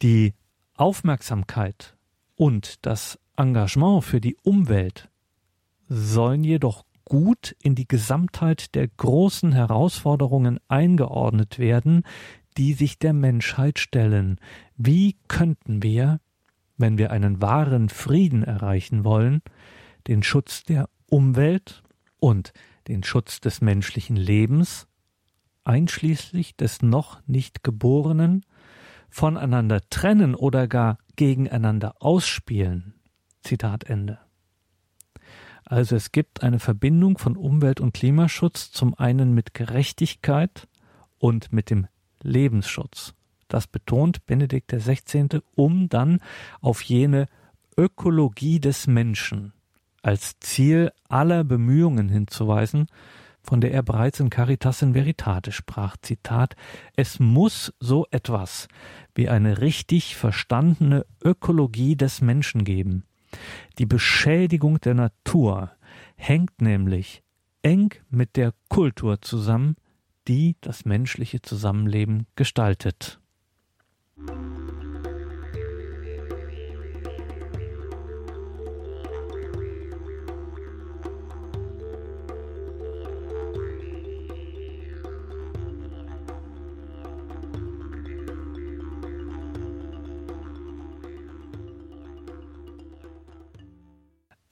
Die 0.00 0.34
Aufmerksamkeit 0.76 1.96
und 2.36 2.86
das 2.86 3.18
Engagement 3.36 4.04
für 4.04 4.20
die 4.20 4.36
Umwelt 4.44 5.08
sollen 5.88 6.44
jedoch 6.44 6.84
gut 7.04 7.56
in 7.62 7.74
die 7.74 7.88
Gesamtheit 7.88 8.74
der 8.74 8.88
großen 8.88 9.52
Herausforderungen 9.52 10.58
eingeordnet 10.68 11.58
werden, 11.58 12.04
die 12.56 12.74
sich 12.74 12.98
der 12.98 13.12
Menschheit 13.12 13.78
stellen. 13.78 14.38
Wie 14.76 15.16
könnten 15.28 15.82
wir, 15.82 16.20
wenn 16.76 16.98
wir 16.98 17.10
einen 17.10 17.40
wahren 17.40 17.88
Frieden 17.88 18.42
erreichen 18.42 19.04
wollen, 19.04 19.42
den 20.06 20.22
Schutz 20.22 20.62
der 20.64 20.88
Umwelt 21.06 21.82
und 22.18 22.52
den 22.88 23.04
Schutz 23.04 23.40
des 23.40 23.60
menschlichen 23.60 24.16
Lebens, 24.16 24.88
einschließlich 25.64 26.56
des 26.56 26.82
noch 26.82 27.20
nicht 27.26 27.62
Geborenen, 27.62 28.44
voneinander 29.08 29.80
trennen 29.90 30.34
oder 30.34 30.66
gar 30.66 30.98
gegeneinander 31.16 31.94
ausspielen. 32.00 32.94
Zitat 33.42 33.84
Ende. 33.84 34.21
Also 35.72 35.96
es 35.96 36.12
gibt 36.12 36.42
eine 36.42 36.58
Verbindung 36.58 37.16
von 37.16 37.34
Umwelt- 37.34 37.80
und 37.80 37.94
Klimaschutz 37.94 38.72
zum 38.72 38.92
einen 38.92 39.32
mit 39.32 39.54
Gerechtigkeit 39.54 40.68
und 41.16 41.50
mit 41.50 41.70
dem 41.70 41.86
Lebensschutz. 42.20 43.14
Das 43.48 43.66
betont 43.68 44.26
Benedikt 44.26 44.70
XVI., 44.70 45.40
um 45.54 45.88
dann 45.88 46.20
auf 46.60 46.82
jene 46.82 47.26
Ökologie 47.74 48.60
des 48.60 48.86
Menschen 48.86 49.54
als 50.02 50.38
Ziel 50.40 50.92
aller 51.08 51.42
Bemühungen 51.42 52.10
hinzuweisen, 52.10 52.88
von 53.40 53.62
der 53.62 53.72
er 53.72 53.82
bereits 53.82 54.20
in 54.20 54.28
Caritas 54.28 54.82
in 54.82 54.92
Veritate 54.92 55.52
sprach. 55.52 55.96
Zitat, 56.02 56.54
es 56.96 57.18
muss 57.18 57.72
so 57.80 58.06
etwas 58.10 58.68
wie 59.14 59.30
eine 59.30 59.62
richtig 59.62 60.16
verstandene 60.16 61.06
Ökologie 61.24 61.96
des 61.96 62.20
Menschen 62.20 62.64
geben, 62.64 63.04
die 63.78 63.86
Beschädigung 63.86 64.80
der 64.80 64.94
Natur 64.94 65.72
hängt 66.16 66.60
nämlich 66.60 67.22
eng 67.62 67.94
mit 68.10 68.36
der 68.36 68.52
Kultur 68.68 69.20
zusammen, 69.20 69.76
die 70.28 70.56
das 70.60 70.84
menschliche 70.84 71.42
Zusammenleben 71.42 72.26
gestaltet. 72.36 73.20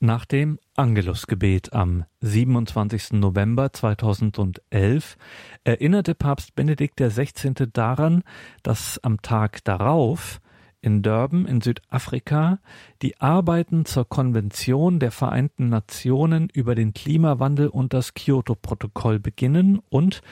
Nach 0.02 0.24
dem 0.24 0.58
Angelusgebet 0.76 1.74
am 1.74 2.06
27. 2.22 3.12
November 3.12 3.70
2011 3.70 5.18
erinnerte 5.62 6.14
Papst 6.14 6.54
Benedikt 6.54 6.98
XVI. 6.98 7.52
daran, 7.70 8.22
dass 8.62 8.98
am 9.04 9.20
Tag 9.20 9.62
darauf 9.64 10.40
in 10.80 11.02
Durban 11.02 11.44
in 11.44 11.60
Südafrika 11.60 12.60
die 13.02 13.20
Arbeiten 13.20 13.84
zur 13.84 14.08
Konvention 14.08 15.00
der 15.00 15.10
Vereinten 15.10 15.68
Nationen 15.68 16.48
über 16.48 16.74
den 16.74 16.94
Klimawandel 16.94 17.68
und 17.68 17.92
das 17.92 18.14
Kyoto-Protokoll 18.14 19.18
beginnen 19.18 19.82
und 19.90 20.22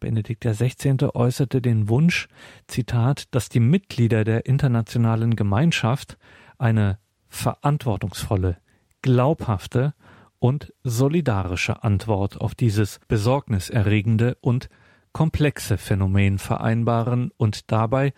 Benedikt 0.00 0.46
XVI. 0.46 1.06
äußerte 1.12 1.60
den 1.60 1.90
Wunsch, 1.90 2.28
Zitat, 2.66 3.34
dass 3.34 3.50
die 3.50 3.60
Mitglieder 3.60 4.24
der 4.24 4.46
internationalen 4.46 5.36
Gemeinschaft 5.36 6.16
eine 6.56 6.98
verantwortungsvolle, 7.28 8.56
glaubhafte 9.02 9.94
und 10.38 10.72
solidarische 10.84 11.82
Antwort 11.82 12.40
auf 12.40 12.54
dieses 12.54 13.00
besorgniserregende 13.08 14.36
und 14.40 14.68
komplexe 15.12 15.78
Phänomen 15.78 16.38
vereinbaren 16.38 17.32
und 17.36 17.72
dabei 17.72 18.12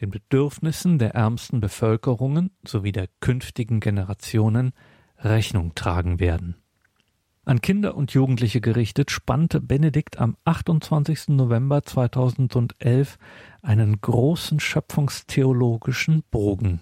den 0.00 0.10
Bedürfnissen 0.10 0.98
der 0.98 1.14
ärmsten 1.14 1.60
Bevölkerungen 1.60 2.50
sowie 2.66 2.92
der 2.92 3.08
künftigen 3.20 3.80
Generationen 3.80 4.72
Rechnung 5.18 5.74
tragen 5.74 6.20
werden. 6.20 6.56
An 7.48 7.60
Kinder 7.60 7.96
und 7.96 8.12
Jugendliche 8.12 8.60
gerichtet 8.60 9.12
spannte 9.12 9.60
Benedikt 9.60 10.18
am 10.18 10.36
28. 10.44 11.28
November 11.28 11.84
2011 11.84 13.18
einen 13.62 14.00
großen 14.00 14.58
schöpfungstheologischen 14.58 16.24
Bogen, 16.32 16.80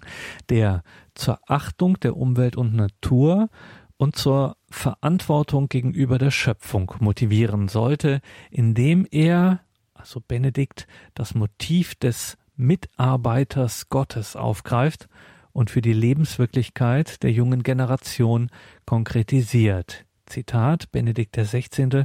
der 0.49 0.81
zur 1.15 1.39
Achtung 1.49 1.99
der 1.99 2.15
Umwelt 2.15 2.55
und 2.55 2.75
Natur 2.75 3.49
und 3.97 4.15
zur 4.15 4.57
Verantwortung 4.69 5.69
gegenüber 5.69 6.17
der 6.17 6.31
Schöpfung 6.31 6.93
motivieren 6.99 7.67
sollte, 7.67 8.21
indem 8.51 9.07
er, 9.09 9.61
also 9.93 10.21
Benedikt, 10.25 10.87
das 11.13 11.33
Motiv 11.33 11.95
des 11.95 12.37
Mitarbeiters 12.57 13.89
Gottes 13.89 14.35
aufgreift 14.35 15.07
und 15.51 15.69
für 15.69 15.81
die 15.81 15.93
Lebenswirklichkeit 15.93 17.23
der 17.23 17.31
jungen 17.31 17.63
Generation 17.63 18.49
konkretisiert. 18.85 20.05
Zitat 20.25 20.91
Benedikt 20.91 21.37
XVI. 21.37 22.03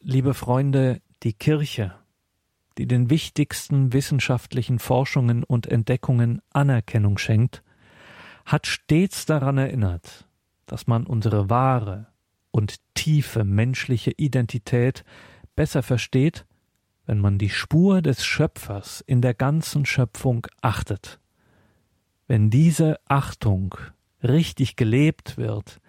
Liebe 0.00 0.34
Freunde, 0.34 1.00
die 1.22 1.32
Kirche, 1.32 1.94
die 2.76 2.86
den 2.86 3.10
wichtigsten 3.10 3.92
wissenschaftlichen 3.92 4.78
Forschungen 4.78 5.42
und 5.42 5.66
Entdeckungen 5.66 6.40
Anerkennung 6.52 7.18
schenkt, 7.18 7.62
hat 8.48 8.66
stets 8.66 9.26
daran 9.26 9.58
erinnert, 9.58 10.26
dass 10.64 10.86
man 10.86 11.06
unsere 11.06 11.50
wahre 11.50 12.06
und 12.50 12.76
tiefe 12.94 13.44
menschliche 13.44 14.10
Identität 14.12 15.04
besser 15.54 15.82
versteht, 15.82 16.46
wenn 17.04 17.18
man 17.18 17.38
die 17.38 17.50
Spur 17.50 18.00
des 18.00 18.24
Schöpfers 18.24 19.02
in 19.02 19.20
der 19.20 19.34
ganzen 19.34 19.84
Schöpfung 19.84 20.46
achtet. 20.62 21.20
Wenn 22.26 22.48
diese 22.48 22.98
Achtung 23.06 23.74
richtig 24.22 24.76
gelebt 24.76 25.36
wird, 25.36 25.80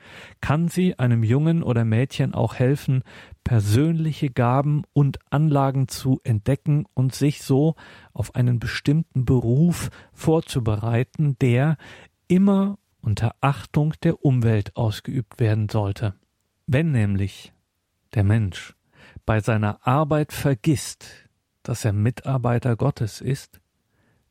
kann 0.41 0.67
sie 0.67 0.99
einem 0.99 1.23
Jungen 1.23 1.63
oder 1.63 1.85
Mädchen 1.85 2.33
auch 2.33 2.55
helfen, 2.55 3.03
persönliche 3.43 4.29
Gaben 4.29 4.83
und 4.93 5.17
Anlagen 5.31 5.87
zu 5.87 6.19
entdecken 6.23 6.85
und 6.93 7.15
sich 7.15 7.41
so 7.41 7.75
auf 8.13 8.35
einen 8.35 8.59
bestimmten 8.59 9.25
Beruf 9.25 9.89
vorzubereiten, 10.13 11.37
der 11.39 11.77
immer 12.29 12.77
unter 13.01 13.35
Achtung 13.41 13.93
der 14.03 14.23
Umwelt 14.23 14.77
ausgeübt 14.77 15.39
werden 15.39 15.67
sollte. 15.67 16.13
Wenn 16.67 16.91
nämlich 16.91 17.51
der 18.13 18.23
Mensch 18.23 18.75
bei 19.25 19.41
seiner 19.41 19.85
Arbeit 19.85 20.31
vergisst, 20.31 21.29
dass 21.63 21.83
er 21.83 21.93
Mitarbeiter 21.93 22.75
Gottes 22.77 23.19
ist, 23.19 23.59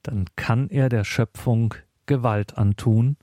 dann 0.02 0.26
kann 0.36 0.70
er 0.70 0.88
der 0.88 1.04
Schöpfung 1.04 1.74
Gewalt 2.06 2.56
antun 2.56 3.16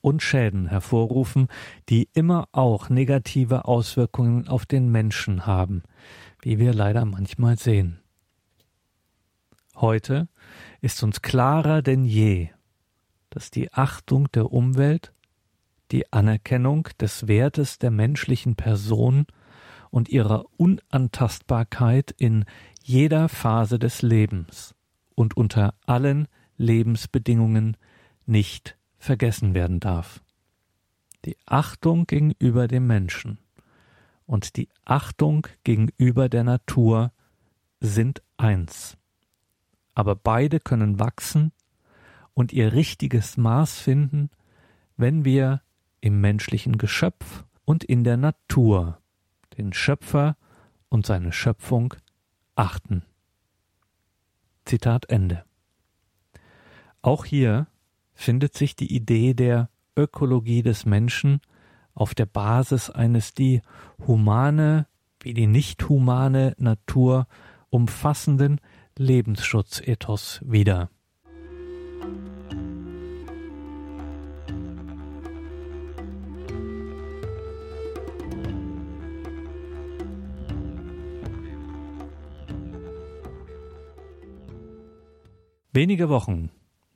und 0.00 0.22
Schäden 0.22 0.66
hervorrufen, 0.66 1.48
die 1.88 2.08
immer 2.12 2.48
auch 2.52 2.90
negative 2.90 3.64
Auswirkungen 3.64 4.48
auf 4.48 4.66
den 4.66 4.90
Menschen 4.90 5.46
haben, 5.46 5.82
wie 6.42 6.58
wir 6.58 6.74
leider 6.74 7.04
manchmal 7.04 7.58
sehen. 7.58 8.00
Heute 9.74 10.28
ist 10.80 11.02
uns 11.02 11.22
klarer 11.22 11.82
denn 11.82 12.04
je, 12.04 12.50
dass 13.32 13.50
die 13.50 13.72
Achtung 13.72 14.30
der 14.32 14.52
Umwelt, 14.52 15.14
die 15.90 16.12
Anerkennung 16.12 16.88
des 17.00 17.28
Wertes 17.28 17.78
der 17.78 17.90
menschlichen 17.90 18.56
Person 18.56 19.26
und 19.90 20.10
ihrer 20.10 20.44
Unantastbarkeit 20.58 22.14
in 22.18 22.44
jeder 22.82 23.30
Phase 23.30 23.78
des 23.78 24.02
Lebens 24.02 24.74
und 25.14 25.34
unter 25.34 25.74
allen 25.86 26.28
Lebensbedingungen 26.58 27.78
nicht 28.26 28.76
vergessen 28.98 29.54
werden 29.54 29.80
darf. 29.80 30.22
Die 31.24 31.38
Achtung 31.46 32.06
gegenüber 32.06 32.68
dem 32.68 32.86
Menschen 32.86 33.38
und 34.26 34.56
die 34.56 34.68
Achtung 34.84 35.46
gegenüber 35.64 36.28
der 36.28 36.44
Natur 36.44 37.12
sind 37.80 38.22
eins. 38.36 38.98
Aber 39.94 40.16
beide 40.16 40.60
können 40.60 40.98
wachsen 40.98 41.52
und 42.34 42.52
ihr 42.52 42.72
richtiges 42.72 43.36
Maß 43.36 43.78
finden, 43.78 44.30
wenn 44.96 45.24
wir 45.24 45.62
im 46.00 46.20
menschlichen 46.20 46.78
Geschöpf 46.78 47.44
und 47.64 47.84
in 47.84 48.04
der 48.04 48.16
Natur 48.16 48.98
den 49.56 49.72
Schöpfer 49.72 50.36
und 50.88 51.06
seine 51.06 51.32
Schöpfung 51.32 51.94
achten. 52.54 53.02
Zitat 54.64 55.06
Ende. 55.10 55.44
Auch 57.02 57.24
hier 57.24 57.66
findet 58.14 58.54
sich 58.54 58.76
die 58.76 58.94
Idee 58.94 59.34
der 59.34 59.68
Ökologie 59.96 60.62
des 60.62 60.86
Menschen 60.86 61.40
auf 61.94 62.14
der 62.14 62.26
Basis 62.26 62.90
eines 62.90 63.34
die 63.34 63.60
humane 64.06 64.86
wie 65.24 65.34
die 65.34 65.46
nicht 65.46 65.88
humane 65.88 66.54
Natur 66.58 67.26
umfassenden 67.70 68.60
Lebensschutzethos 68.96 70.40
wieder. 70.44 70.90
Wenige 85.74 86.10
Wochen 86.10 86.50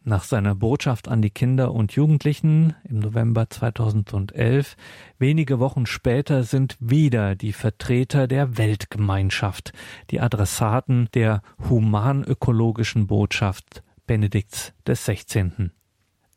nach 0.04 0.24
seiner 0.24 0.54
Botschaft 0.54 1.08
an 1.08 1.22
die 1.22 1.30
Kinder 1.30 1.72
und 1.72 1.92
Jugendlichen 1.92 2.74
im 2.84 2.98
November 2.98 3.48
2011, 3.48 4.76
wenige 5.18 5.58
Wochen 5.60 5.86
später 5.86 6.44
sind 6.44 6.76
wieder 6.78 7.36
die 7.36 7.54
Vertreter 7.54 8.28
der 8.28 8.58
Weltgemeinschaft, 8.58 9.72
die 10.10 10.20
Adressaten 10.20 11.08
der 11.14 11.40
humanökologischen 11.70 13.06
Botschaft 13.06 13.82
Benedikts 14.06 14.74
des 14.86 15.06
16. 15.06 15.72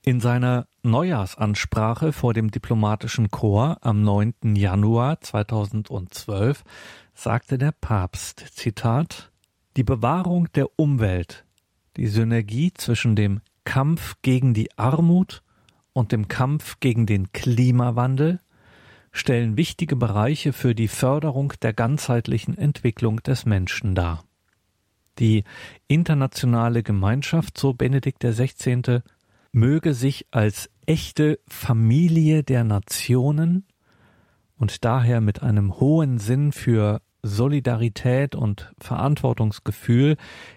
In 0.04 0.21
seiner 0.21 0.65
Neujahrsansprache 0.82 2.13
vor 2.13 2.34
dem 2.34 2.52
diplomatischen 2.52 3.32
Chor 3.32 3.80
am 3.82 4.02
9. 4.02 4.56
Januar 4.56 5.19
2012 5.19 6.63
sagte 7.13 7.58
der 7.58 7.73
Papst, 7.73 8.45
Zitat, 8.54 9.30
die 9.75 9.84
Bewahrung 9.84 10.47
der 10.54 10.80
Umwelt 10.80 11.45
die 12.00 12.08
Synergie 12.08 12.72
zwischen 12.74 13.18
dem 13.18 13.42
Kampf 13.66 14.16
gegen 14.22 14.54
die 14.54 14.70
Armut 14.78 15.44
und 15.92 16.14
dem 16.14 16.30
Kampf 16.30 16.80
gegen 16.80 17.06
den 17.06 17.34
Klimawandel 17.34 18.40
stellen 19.12 19.58
wichtige 19.58 19.98
Bereiche 19.98 20.54
für 20.54 20.74
die 20.74 20.88
Förderung 20.88 21.52
der 21.62 21.74
ganzheitlichen 21.74 22.58
Entwicklung 22.58 23.22
des 23.22 23.46
Menschen 23.46 23.96
dar. 23.96 24.24
Die 25.20 25.44
internationale 25.90 26.84
Gemeinschaft, 26.84 27.58
so 27.58 27.74
Benedikt 27.74 28.24
XVI., 28.24 29.02
möge 29.52 29.94
sich 29.94 30.26
als 30.32 30.70
echte 30.86 31.40
Familie 31.50 32.44
der 32.44 32.64
Nationen 32.64 33.66
und 34.56 34.86
daher 34.86 35.20
mit 35.20 35.44
einem 35.44 35.82
hohen 35.82 36.18
Sinn 36.18 36.54
für 36.54 37.02
Solidarität 37.24 38.36
und 38.36 38.74
Verantwortungsgefühl 38.80 40.16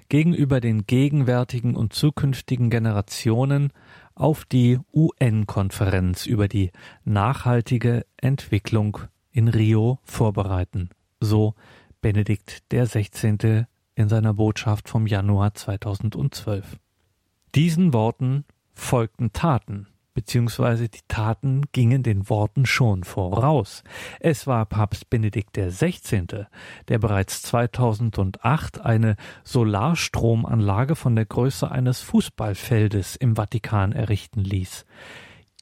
gegenüber 0.09 0.61
den 0.61 0.87
gegenwärtigen 0.87 1.75
und 1.75 1.93
zukünftigen 1.93 2.71
Generationen 2.71 3.73
auf 4.15 4.45
die 4.45 4.79
UN-Konferenz 4.93 6.27
über 6.27 6.49
die 6.49 6.71
nachhaltige 7.05 8.05
Entwicklung 8.17 8.99
in 9.31 9.49
Rio 9.49 9.99
vorbereiten, 10.05 10.91
so 11.21 11.55
Benedikt 12.01 12.71
der 12.73 12.87
16. 12.87 13.67
in 13.95 14.09
seiner 14.09 14.35
Botschaft 14.35 14.89
vom 14.89 15.07
Januar 15.07 15.55
2012. 15.55 16.79
Diesen 17.55 17.93
Worten 17.93 18.45
folgten 18.75 19.33
Taten 19.33 19.87
beziehungsweise 20.15 20.89
die 20.89 21.01
Taten 21.09 21.63
gingen 21.73 22.03
den 22.03 22.29
Worten 22.29 22.67
schon 22.67 23.05
voraus. 23.05 23.83
Es 24.21 24.47
war 24.47 24.67
Papst 24.67 25.11
Benedikt 25.11 25.57
XVI., 25.57 26.47
der 26.89 26.99
bereits 26.99 27.43
2008 27.43 28.81
eine 28.81 29.17
Solarstromanlage 29.45 30.97
von 30.97 31.17
der 31.17 31.27
Größe 31.27 31.71
eines 31.71 32.01
Fußballfeldes 32.01 33.17
im 33.17 33.37
Vatikan 33.37 33.93
errichten 33.93 34.41
ließ. 34.41 34.85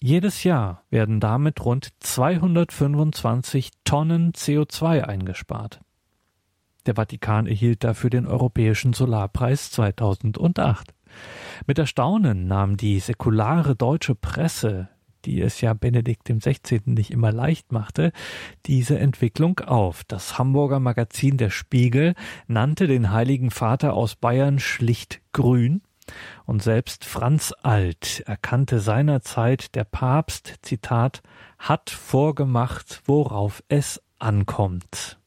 Jedes 0.03 0.45
Jahr 0.45 0.83
werden 0.89 1.21
damit 1.21 1.63
rund 1.65 1.91
225 2.01 3.71
Tonnen 3.85 4.33
CO2 4.33 5.03
eingespart. 5.03 5.81
Der 6.87 6.95
Vatikan 6.95 7.47
erhielt 7.47 7.85
dafür 7.85 8.09
den 8.09 8.27
Europäischen 8.27 8.95
Solarpreis 8.95 9.71
2008. 9.71 10.95
Mit 11.66 11.79
Erstaunen 11.79 12.46
nahm 12.46 12.77
die 12.77 13.01
säkulare 13.01 13.77
deutsche 13.77 14.14
Presse, 14.14 14.88
die 15.25 15.40
es 15.40 15.61
ja 15.61 15.75
Benedikt 15.75 16.29
XVI. 16.29 16.81
nicht 16.87 17.11
immer 17.11 17.33
leicht 17.33 17.73
machte, 17.73 18.12
diese 18.66 18.99
Entwicklung 18.99 19.61
auf. 19.61 20.05
Das 20.05 20.38
Hamburger 20.38 20.81
Magazin 20.81 21.37
Der 21.37 21.51
Spiegel 21.51 22.14
nannte 22.46 22.87
den 22.87 23.11
Heiligen 23.11 23.51
Vater 23.51 23.94
aus 23.94 24.16
Bayern 24.16 24.59
schlicht 24.59 25.20
grün 25.33 25.83
und 26.44 26.62
selbst 26.62 27.05
Franz 27.05 27.55
Alt 27.62 28.25
erkannte 28.27 28.81
seinerzeit, 28.81 29.75
der 29.75 29.85
Papst, 29.85 30.57
Zitat, 30.62 31.23
hat 31.59 31.90
vorgemacht, 31.90 33.03
worauf 33.05 33.62
es 33.68 34.03
ankommt. 34.18 35.19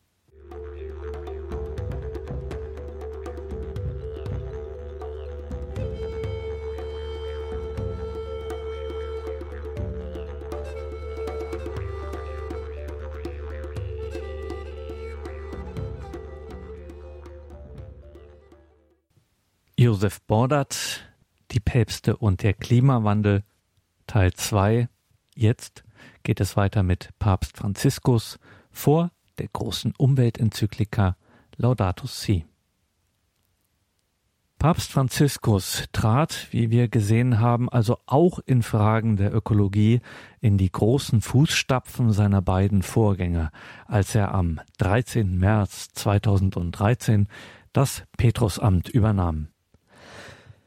Josef 19.84 20.22
Bordat, 20.22 21.04
die 21.52 21.60
Päpste 21.60 22.15
und 22.15 22.41
der 22.41 22.54
Klimawandel, 22.54 23.43
Teil 24.08 24.32
2. 24.32 24.88
Jetzt 25.36 25.84
geht 26.24 26.39
es 26.39 26.56
weiter 26.56 26.84
mit 26.84 27.10
Papst 27.19 27.58
Franziskus 27.58 28.39
vor 28.72 29.12
der 29.39 29.50
großen 29.50 29.93
Umweltenzyklika 29.98 31.17
Laudato 31.58 32.08
Si. 32.08 32.46
Papst 34.58 34.89
Franziskus 34.89 35.84
trat, 35.91 36.48
wie 36.52 36.72
wir 36.72 36.88
gesehen 36.88 37.41
haben, 37.41 37.67
also 37.67 37.98
auch 38.06 38.39
in 38.39 38.63
Fragen 38.63 39.17
der 39.17 39.36
Ökologie 39.36 40.00
in 40.39 40.58
die 40.58 40.72
großen 40.72 41.19
Fußstapfen 41.19 42.13
seiner 42.13 42.41
beiden 42.41 42.84
Vorgänger, 42.84 43.52
als 43.86 44.15
er 44.15 44.34
am 44.34 44.62
13. 44.78 45.38
März 45.38 45.89
2013 45.91 47.28
das 47.74 48.04
Petrusamt 48.15 48.88
übernahm. 48.88 49.50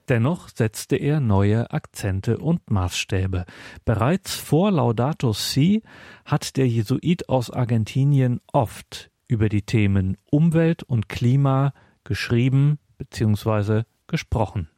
Dennoch 0.08 0.48
setzte 0.48 0.96
er 0.96 1.20
neue 1.20 1.70
Akzente 1.72 2.38
und 2.38 2.70
Maßstäbe. 2.70 3.44
Bereits 3.84 4.34
vor 4.34 4.70
Laudato 4.70 5.32
Si 5.32 5.82
hat 6.24 6.56
der 6.56 6.68
Jesuit 6.68 7.28
aus 7.28 7.50
Argentinien 7.50 8.40
oft 8.52 9.10
über 9.26 9.48
die 9.48 9.62
Themen 9.62 10.16
Umwelt 10.30 10.82
und 10.84 11.08
Klima 11.08 11.72
geschrieben 12.04 12.78
bzw. 12.98 13.82
gesprochen. 14.06 14.68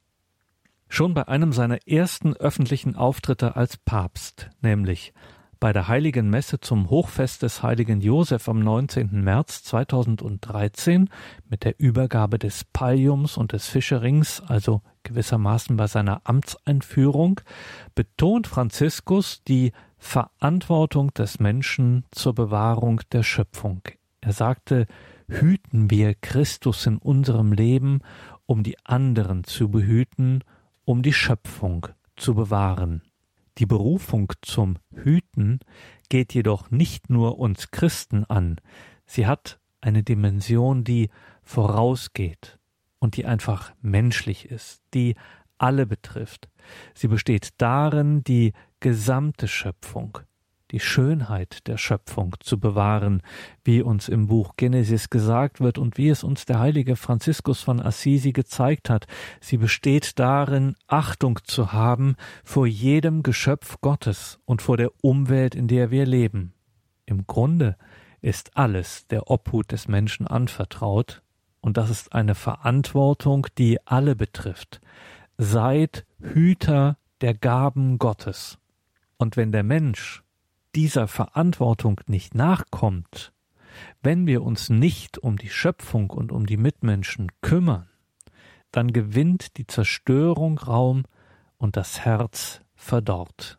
Schon 0.89 1.13
bei 1.13 1.29
einem 1.29 1.53
seiner 1.53 1.87
ersten 1.87 2.35
öffentlichen 2.35 2.97
Auftritte 2.97 3.57
als 3.57 3.77
Papst, 3.77 4.49
nämlich 4.63 5.13
bei 5.61 5.73
der 5.73 5.89
Heiligen 5.89 6.31
Messe 6.31 6.61
zum 6.61 6.89
Hochfest 6.89 7.43
des 7.43 7.63
heiligen 7.63 8.01
Josef 8.01 8.49
am 8.49 8.61
19. 8.61 9.23
März 9.23 9.65
2013 9.65 11.11
mit 11.49 11.65
der 11.65 11.79
Übergabe 11.79 12.39
des 12.39 12.65
Palliums 12.65 13.37
und 13.37 13.53
des 13.53 13.67
Fischerings, 13.67 14.41
also 14.41 14.83
gewissermaßen 15.09 15.77
bei 15.77 15.87
seiner 15.87 16.23
Amtseinführung, 16.25 17.41
betont 17.95 18.47
Franziskus 18.47 19.43
die 19.45 19.73
Verantwortung 19.99 21.13
des 21.15 21.41
Menschen 21.41 22.05
zur 22.11 22.35
Bewahrung 22.35 23.01
der 23.13 23.23
Schöpfung. 23.23 23.83
Er 24.21 24.33
sagte, 24.33 24.87
hüten 25.29 25.91
wir 25.91 26.15
Christus 26.15 26.87
in 26.87 26.99
unserem 26.99 27.53
Leben, 27.53 28.01
um 28.47 28.63
die 28.63 28.79
anderen 28.85 29.45
zu 29.45 29.71
behüten, 29.71 30.45
um 30.85 31.03
die 31.03 31.13
Schöpfung 31.13 31.89
zu 32.17 32.35
bewahren. 32.35 33.03
Die 33.59 33.67
Berufung 33.67 34.33
zum 34.43 34.77
Hüten 34.93 35.61
geht 36.09 36.33
jedoch 36.33 36.71
nicht 36.71 37.11
nur 37.11 37.39
uns 37.39 37.71
Christen 37.71 38.25
an, 38.25 38.57
sie 39.05 39.27
hat 39.27 39.59
eine 39.81 40.03
Dimension, 40.03 40.85
die 40.85 41.11
vorausgeht 41.43 42.58
und 42.99 43.17
die 43.17 43.27
einfach 43.27 43.73
menschlich 43.81 44.51
ist, 44.51 44.83
die 44.95 45.15
alle 45.59 45.87
betrifft. 45.87 46.49
Sie 46.95 47.09
besteht 47.09 47.51
darin, 47.59 48.23
die 48.25 48.53
gesamte 48.81 49.49
Schöpfung, 49.49 50.19
die 50.71 50.81
Schönheit 50.81 51.67
der 51.67 51.79
Schöpfung 51.79 52.35
zu 52.41 52.61
bewahren, 52.61 53.23
wie 53.65 53.83
uns 53.83 54.09
im 54.09 54.27
Buch 54.27 54.55
Genesis 54.57 55.11
gesagt 55.11 55.61
wird 55.61 55.79
und 55.79 55.97
wie 55.97 56.11
es 56.11 56.23
uns 56.23 56.45
der 56.45 56.61
heilige 56.61 56.97
Franziskus 56.97 57.63
von 57.63 57.81
Assisi 57.81 58.33
gezeigt 58.33 58.91
hat. 58.91 59.07
Sie 59.41 59.57
besteht 59.57 60.19
darin, 60.19 60.77
Achtung 60.87 61.41
zu 61.45 61.73
haben 61.73 62.17
vor 62.45 62.67
jedem 62.67 63.23
Geschöpf 63.23 63.81
Gottes 63.81 64.39
und 64.45 64.63
vor 64.63 64.77
der 64.77 64.93
Umwelt, 65.03 65.55
in 65.55 65.69
der 65.69 65.91
wir 65.91 66.07
leben. 66.07 66.53
Im 67.07 67.27
Grunde 67.27 67.77
ist 68.21 68.57
alles 68.57 69.07
der 69.07 69.31
Obhut 69.31 69.73
des 69.73 69.89
Menschen 69.89 70.27
anvertraut, 70.27 71.23
und 71.61 71.77
das 71.77 71.91
ist 71.91 72.13
eine 72.13 72.35
Verantwortung, 72.35 73.47
die 73.59 73.85
alle 73.87 74.15
betrifft. 74.15 74.81
Seid 75.37 76.07
Hüter 76.21 76.97
der 77.21 77.35
Gaben 77.35 77.99
Gottes. 77.99 78.59
Und 79.17 79.37
wenn 79.37 79.53
der 79.53 79.65
Mensch 79.65 80.23
dieser 80.75 81.09
Verantwortung 81.09 82.01
nicht 82.07 82.35
nachkommt, 82.35 83.33
wenn 84.03 84.27
wir 84.27 84.43
uns 84.43 84.71
nicht 84.71 85.19
um 85.19 85.37
die 85.37 85.51
Schöpfung 85.51 86.11
und 86.11 86.33
um 86.33 86.47
die 86.47 86.57
Mitmenschen 86.57 87.31
kümmern, 87.41 87.89
dann 88.71 88.93
gewinnt 88.93 89.57
die 89.57 89.67
Zerstörung 89.67 90.59
Raum 90.59 91.05
und 91.57 91.77
das 91.77 92.01
Herz 92.01 92.61
verdorrt. 92.75 93.59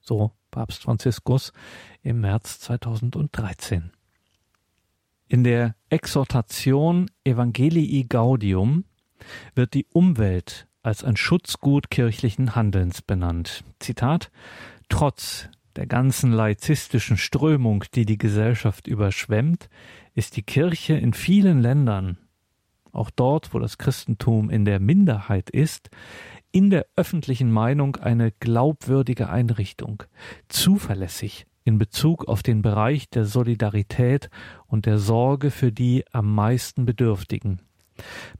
So 0.00 0.32
Papst 0.50 0.82
Franziskus 0.82 1.52
im 2.02 2.20
März 2.20 2.60
2013. 2.60 3.90
In 5.26 5.42
der 5.42 5.74
Exhortation 5.88 7.10
Evangelii 7.24 8.04
Gaudium 8.04 8.84
wird 9.54 9.72
die 9.72 9.86
Umwelt 9.90 10.68
als 10.82 11.02
ein 11.02 11.16
Schutzgut 11.16 11.90
kirchlichen 11.90 12.54
Handelns 12.54 13.00
benannt. 13.00 13.64
Zitat 13.78 14.30
Trotz 14.90 15.48
der 15.76 15.86
ganzen 15.86 16.30
laizistischen 16.30 17.16
Strömung, 17.16 17.84
die 17.94 18.04
die 18.04 18.18
Gesellschaft 18.18 18.86
überschwemmt, 18.86 19.70
ist 20.14 20.36
die 20.36 20.42
Kirche 20.42 20.94
in 20.94 21.14
vielen 21.14 21.60
Ländern, 21.62 22.18
auch 22.92 23.10
dort, 23.10 23.54
wo 23.54 23.58
das 23.58 23.78
Christentum 23.78 24.50
in 24.50 24.66
der 24.66 24.78
Minderheit 24.78 25.48
ist, 25.48 25.88
in 26.52 26.68
der 26.68 26.86
öffentlichen 26.96 27.50
Meinung 27.50 27.96
eine 27.96 28.30
glaubwürdige 28.30 29.30
Einrichtung, 29.30 30.02
zuverlässig 30.48 31.46
in 31.64 31.78
Bezug 31.78 32.28
auf 32.28 32.42
den 32.42 32.62
Bereich 32.62 33.08
der 33.08 33.24
Solidarität 33.24 34.30
und 34.66 34.86
der 34.86 34.98
Sorge 34.98 35.50
für 35.50 35.72
die 35.72 36.04
am 36.12 36.34
meisten 36.34 36.84
Bedürftigen. 36.84 37.60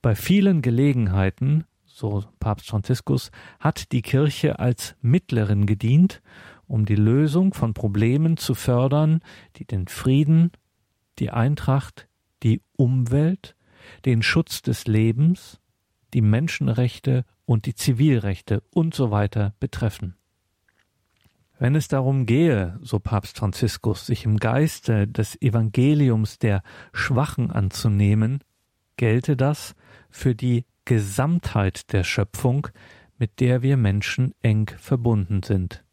Bei 0.03 0.15
vielen 0.15 0.63
Gelegenheiten, 0.63 1.65
so 1.87 2.25
Papst 2.41 2.69
Franziskus, 2.69 3.31
hat 3.61 3.93
die 3.93 4.03
Kirche 4.03 4.59
als 4.59 4.97
Mittlerin 5.01 5.67
gedient 5.67 6.23
um 6.67 6.87
die 6.87 6.97
Lösung 6.97 7.55
von 7.55 7.75
Problemen 7.75 8.37
zu 8.37 8.55
fördern, 8.55 9.21
die 9.57 9.65
den 9.65 9.89
Frieden, 9.89 10.53
die 11.19 11.31
Eintracht, 11.31 12.09
die 12.43 12.63
Umwelt, 12.77 13.55
den 14.05 14.23
Schutz 14.23 14.63
des 14.63 14.87
Lebens, 14.87 15.61
die 16.15 16.23
Menschenrechte 16.23 17.25
und 17.45 17.67
die 17.67 17.75
Zivilrechte 17.75 18.63
und 18.71 18.95
so 18.95 19.11
weiter 19.11 19.55
betreffen. 19.61 20.17
Wenn 21.59 21.76
es 21.76 21.88
darum 21.88 22.26
gehe, 22.26 22.78
so 22.82 22.98
Papst 22.98 23.38
Franziskus, 23.38 24.07
sich 24.07 24.24
im 24.24 24.38
Geiste 24.38 25.07
des 25.07 25.40
Evangeliums 25.40 26.38
der 26.38 26.62
Schwachen 26.92 27.50
anzunehmen, 27.50 28.40
gelte 28.96 29.36
das 29.36 29.74
für 30.11 30.34
die 30.34 30.64
Gesamtheit 30.84 31.92
der 31.92 32.02
Schöpfung, 32.02 32.68
mit 33.18 33.40
der 33.40 33.62
wir 33.62 33.76
Menschen 33.76 34.34
eng 34.42 34.70
verbunden 34.78 35.42
sind. 35.42 35.84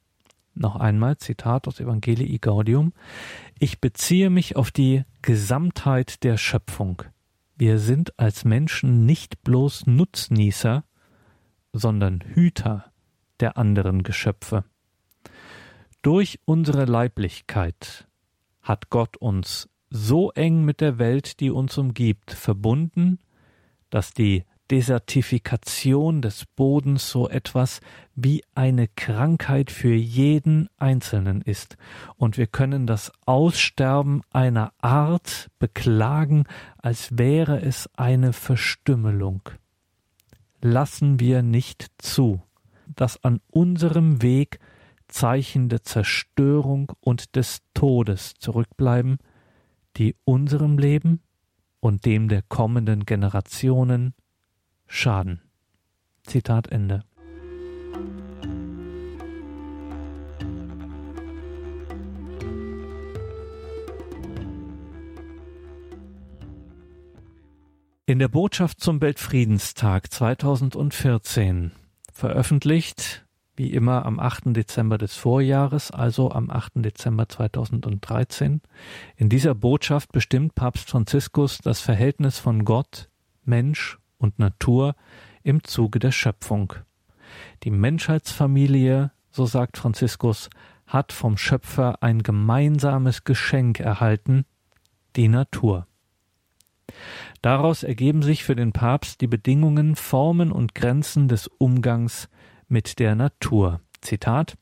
Noch 0.53 0.75
einmal 0.75 1.17
Zitat 1.17 1.67
aus 1.67 1.79
Evangelii 1.79 2.39
Gaudium. 2.39 2.91
Ich 3.59 3.79
beziehe 3.79 4.29
mich 4.29 4.55
auf 4.55 4.71
die 4.71 5.03
Gesamtheit 5.21 6.23
der 6.23 6.37
Schöpfung. 6.37 7.03
Wir 7.55 7.79
sind 7.79 8.19
als 8.19 8.43
Menschen 8.43 9.05
nicht 9.05 9.43
bloß 9.43 9.85
Nutznießer, 9.85 10.83
sondern 11.71 12.21
Hüter 12.21 12.91
der 13.39 13.57
anderen 13.57 14.03
Geschöpfe. 14.03 14.65
Durch 16.01 16.39
unsere 16.45 16.85
Leiblichkeit 16.85 18.07
hat 18.63 18.89
Gott 18.89 19.17
uns 19.17 19.69
so 19.91 20.31
eng 20.31 20.65
mit 20.65 20.81
der 20.81 20.97
Welt, 20.97 21.39
die 21.39 21.51
uns 21.51 21.77
umgibt, 21.77 22.31
verbunden, 22.31 23.19
dass 23.91 24.11
die 24.11 24.45
Desertifikation 24.71 26.21
des 26.21 26.45
Bodens 26.45 27.09
so 27.09 27.29
etwas 27.29 27.81
wie 28.15 28.41
eine 28.55 28.87
Krankheit 28.87 29.69
für 29.69 29.93
jeden 29.93 30.69
Einzelnen 30.77 31.41
ist, 31.41 31.75
und 32.15 32.37
wir 32.37 32.47
können 32.47 32.87
das 32.87 33.11
Aussterben 33.25 34.21
einer 34.31 34.73
Art 34.79 35.51
beklagen, 35.59 36.45
als 36.77 37.17
wäre 37.17 37.61
es 37.61 37.89
eine 37.95 38.33
Verstümmelung. 38.33 39.41
Lassen 40.61 41.19
wir 41.19 41.43
nicht 41.43 41.91
zu, 41.97 42.41
dass 42.87 43.23
an 43.23 43.41
unserem 43.51 44.21
Weg 44.21 44.59
Zeichen 45.11 45.69
der 45.69 45.83
Zerstörung 45.83 46.91
und 46.99 47.35
des 47.35 47.61
Todes 47.73 48.33
zurückbleiben, 48.39 49.17
die 49.97 50.15
unserem 50.23 50.77
Leben 50.77 51.21
und 51.79 52.05
dem 52.05 52.27
der 52.27 52.41
kommenden 52.41 53.05
Generationen 53.05 54.13
schaden. 54.87 55.41
Zitat 56.23 56.67
Ende. 56.67 57.03
In 68.05 68.19
der 68.19 68.27
Botschaft 68.27 68.81
zum 68.81 68.99
Weltfriedenstag 68.99 70.11
2014 70.11 71.71
veröffentlicht, 72.11 73.25
wie 73.61 73.73
immer 73.73 74.07
am 74.07 74.19
8. 74.19 74.55
Dezember 74.55 74.97
des 74.97 75.15
Vorjahres, 75.15 75.91
also 75.91 76.31
am 76.31 76.49
8. 76.49 76.77
Dezember 76.77 77.29
2013. 77.29 78.59
In 79.17 79.29
dieser 79.29 79.53
Botschaft 79.53 80.11
bestimmt 80.11 80.55
Papst 80.55 80.89
Franziskus 80.89 81.59
das 81.59 81.79
Verhältnis 81.79 82.39
von 82.39 82.65
Gott, 82.65 83.07
Mensch 83.43 83.99
und 84.17 84.39
Natur 84.39 84.95
im 85.43 85.63
Zuge 85.63 85.99
der 85.99 86.11
Schöpfung. 86.11 86.73
Die 87.61 87.69
Menschheitsfamilie, 87.69 89.11
so 89.29 89.45
sagt 89.45 89.77
Franziskus, 89.77 90.49
hat 90.87 91.11
vom 91.11 91.37
Schöpfer 91.37 92.01
ein 92.01 92.23
gemeinsames 92.23 93.25
Geschenk 93.25 93.79
erhalten, 93.79 94.45
die 95.15 95.27
Natur. 95.27 95.85
Daraus 97.43 97.83
ergeben 97.83 98.23
sich 98.23 98.43
für 98.43 98.55
den 98.55 98.71
Papst 98.71 99.21
die 99.21 99.27
Bedingungen, 99.27 99.95
Formen 99.95 100.51
und 100.51 100.73
Grenzen 100.73 101.27
des 101.27 101.45
Umgangs 101.45 102.27
mit 102.71 102.99
der 102.99 103.15
Natur. 103.15 103.81
Zitat 104.01 104.57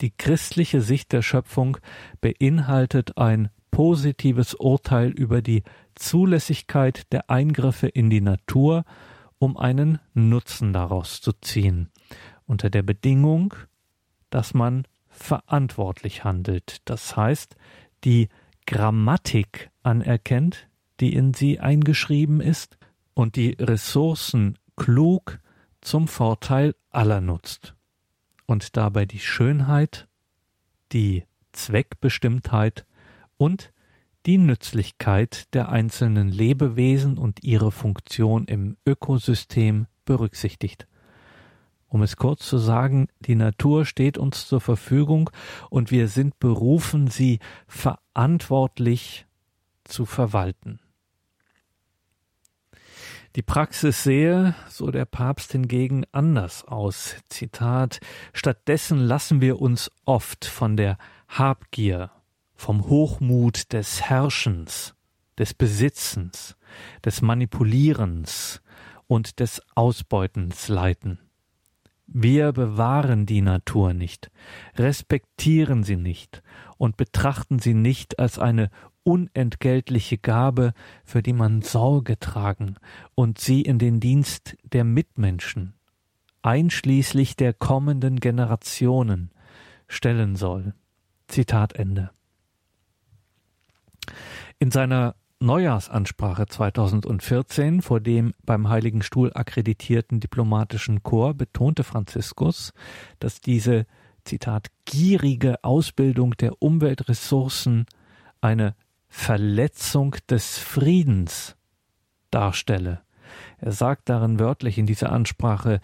Die 0.00 0.10
christliche 0.10 0.80
Sicht 0.80 1.12
der 1.12 1.22
Schöpfung 1.22 1.78
beinhaltet 2.20 3.18
ein 3.18 3.50
positives 3.70 4.54
Urteil 4.54 5.10
über 5.10 5.42
die 5.42 5.62
Zulässigkeit 5.94 7.12
der 7.12 7.30
Eingriffe 7.30 7.88
in 7.88 8.10
die 8.10 8.20
Natur, 8.20 8.84
um 9.38 9.56
einen 9.56 9.98
Nutzen 10.14 10.72
daraus 10.72 11.20
zu 11.20 11.32
ziehen, 11.40 11.88
unter 12.46 12.70
der 12.70 12.82
Bedingung, 12.82 13.54
dass 14.28 14.54
man 14.54 14.84
verantwortlich 15.08 16.24
handelt, 16.24 16.78
das 16.84 17.16
heißt, 17.16 17.56
die 18.04 18.28
Grammatik 18.66 19.70
anerkennt, 19.82 20.68
die 21.00 21.14
in 21.14 21.34
sie 21.34 21.58
eingeschrieben 21.58 22.40
ist, 22.40 22.76
und 23.14 23.36
die 23.36 23.56
Ressourcen 23.58 24.56
klug 24.76 25.40
zum 25.80 26.08
Vorteil 26.08 26.74
aller 26.90 27.20
nutzt 27.20 27.74
und 28.46 28.76
dabei 28.76 29.06
die 29.06 29.20
Schönheit, 29.20 30.08
die 30.92 31.24
Zweckbestimmtheit 31.52 32.86
und 33.36 33.72
die 34.26 34.38
Nützlichkeit 34.38 35.52
der 35.54 35.70
einzelnen 35.70 36.28
Lebewesen 36.28 37.16
und 37.16 37.42
ihre 37.42 37.72
Funktion 37.72 38.44
im 38.46 38.76
Ökosystem 38.86 39.86
berücksichtigt. 40.04 40.86
Um 41.88 42.02
es 42.02 42.16
kurz 42.16 42.46
zu 42.46 42.58
sagen, 42.58 43.08
die 43.20 43.34
Natur 43.34 43.84
steht 43.84 44.18
uns 44.18 44.46
zur 44.46 44.60
Verfügung 44.60 45.30
und 45.70 45.90
wir 45.90 46.08
sind 46.08 46.38
berufen, 46.38 47.08
sie 47.08 47.40
verantwortlich 47.66 49.26
zu 49.84 50.06
verwalten. 50.06 50.80
Die 53.36 53.42
Praxis 53.42 54.02
sehe, 54.02 54.56
so 54.68 54.90
der 54.90 55.04
Papst 55.04 55.52
hingegen, 55.52 56.04
anders 56.10 56.64
aus. 56.64 57.14
Zitat 57.28 58.00
Stattdessen 58.32 58.98
lassen 58.98 59.40
wir 59.40 59.60
uns 59.60 59.88
oft 60.04 60.44
von 60.44 60.76
der 60.76 60.98
Habgier 61.28 62.10
vom 62.56 62.88
Hochmut 62.88 63.72
des 63.72 64.02
Herrschens, 64.02 64.96
des 65.38 65.54
Besitzens, 65.54 66.56
des 67.04 67.22
Manipulierens 67.22 68.62
und 69.06 69.38
des 69.38 69.62
Ausbeutens 69.76 70.66
leiten. 70.66 71.20
Wir 72.08 72.50
bewahren 72.50 73.26
die 73.26 73.42
Natur 73.42 73.94
nicht, 73.94 74.32
respektieren 74.74 75.84
sie 75.84 75.96
nicht 75.96 76.42
und 76.78 76.96
betrachten 76.96 77.60
sie 77.60 77.74
nicht 77.74 78.18
als 78.18 78.40
eine 78.40 78.70
unentgeltliche 79.04 80.18
Gabe, 80.18 80.72
für 81.04 81.22
die 81.22 81.32
man 81.32 81.62
Sorge 81.62 82.18
tragen 82.18 82.76
und 83.14 83.38
sie 83.38 83.62
in 83.62 83.78
den 83.78 84.00
Dienst 84.00 84.56
der 84.62 84.84
Mitmenschen, 84.84 85.74
einschließlich 86.42 87.36
der 87.36 87.52
kommenden 87.52 88.20
Generationen, 88.20 89.30
stellen 89.88 90.36
soll. 90.36 90.74
Zitat 91.28 91.74
Ende. 91.74 92.10
In 94.58 94.70
seiner 94.70 95.14
Neujahrsansprache 95.42 96.46
2014 96.46 97.80
vor 97.80 98.00
dem 98.00 98.34
beim 98.44 98.68
Heiligen 98.68 99.02
Stuhl 99.02 99.32
akkreditierten 99.32 100.20
diplomatischen 100.20 101.02
Chor 101.02 101.32
betonte 101.32 101.82
Franziskus, 101.82 102.74
dass 103.20 103.40
diese 103.40 103.86
Zitat 104.24 104.66
gierige 104.84 105.64
Ausbildung 105.64 106.36
der 106.36 106.60
Umweltressourcen 106.60 107.86
eine 108.42 108.74
Verletzung 109.10 110.16
des 110.30 110.56
Friedens 110.56 111.56
darstelle. 112.30 113.02
Er 113.58 113.72
sagt 113.72 114.08
darin 114.08 114.38
wörtlich 114.38 114.78
in 114.78 114.86
dieser 114.86 115.12
Ansprache 115.12 115.80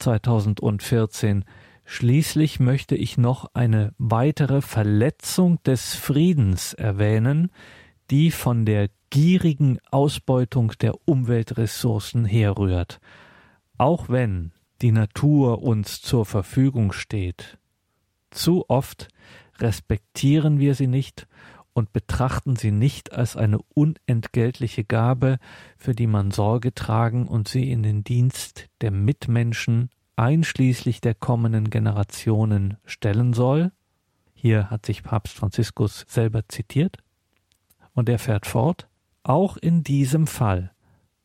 2014 0.00 1.44
Schließlich 1.86 2.60
möchte 2.60 2.96
ich 2.96 3.18
noch 3.18 3.50
eine 3.52 3.92
weitere 3.98 4.62
Verletzung 4.62 5.62
des 5.64 5.94
Friedens 5.94 6.72
erwähnen, 6.72 7.50
die 8.10 8.30
von 8.30 8.64
der 8.64 8.88
gierigen 9.10 9.78
Ausbeutung 9.90 10.72
der 10.80 10.94
Umweltressourcen 11.06 12.24
herrührt. 12.24 13.00
Auch 13.76 14.08
wenn 14.08 14.52
die 14.82 14.92
Natur 14.92 15.62
uns 15.62 16.00
zur 16.00 16.24
Verfügung 16.24 16.92
steht, 16.92 17.58
zu 18.30 18.68
oft 18.68 19.08
respektieren 19.60 20.58
wir 20.58 20.74
sie 20.74 20.88
nicht 20.88 21.28
und 21.74 21.92
betrachten 21.92 22.56
sie 22.56 22.70
nicht 22.70 23.12
als 23.12 23.36
eine 23.36 23.58
unentgeltliche 23.74 24.84
Gabe, 24.84 25.38
für 25.76 25.94
die 25.94 26.06
man 26.06 26.30
Sorge 26.30 26.72
tragen 26.72 27.26
und 27.26 27.48
sie 27.48 27.70
in 27.70 27.82
den 27.82 28.04
Dienst 28.04 28.68
der 28.80 28.92
Mitmenschen 28.92 29.90
einschließlich 30.16 31.00
der 31.00 31.14
kommenden 31.14 31.70
Generationen 31.70 32.78
stellen 32.84 33.34
soll. 33.34 33.72
Hier 34.34 34.70
hat 34.70 34.86
sich 34.86 35.02
Papst 35.02 35.34
Franziskus 35.34 36.06
selber 36.08 36.48
zitiert. 36.48 36.98
Und 37.92 38.08
er 38.08 38.18
fährt 38.18 38.46
fort, 38.46 38.88
auch 39.22 39.56
in 39.56 39.82
diesem 39.82 40.26
Fall 40.26 40.72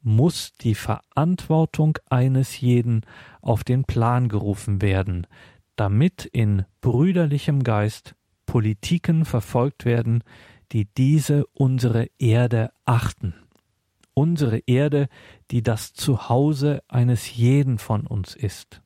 muss 0.01 0.53
die 0.53 0.75
Verantwortung 0.75 1.97
eines 2.09 2.59
jeden 2.61 3.01
auf 3.41 3.63
den 3.63 3.83
Plan 3.83 4.29
gerufen 4.29 4.81
werden, 4.81 5.27
damit 5.75 6.25
in 6.25 6.65
brüderlichem 6.81 7.63
Geist 7.63 8.15
Politiken 8.49 9.25
verfolgt 9.25 9.85
werden, 9.85 10.23
die 10.71 10.85
diese 10.85 11.45
unsere 11.53 12.09
Erde 12.17 12.71
achten. 12.83 13.35
Unsere 14.15 14.57
Erde, 14.65 15.07
die 15.51 15.61
das 15.61 15.93
Zuhause 15.93 16.81
eines 16.87 17.35
jeden 17.35 17.77
von 17.77 18.07
uns 18.07 18.33
ist. 18.35 18.81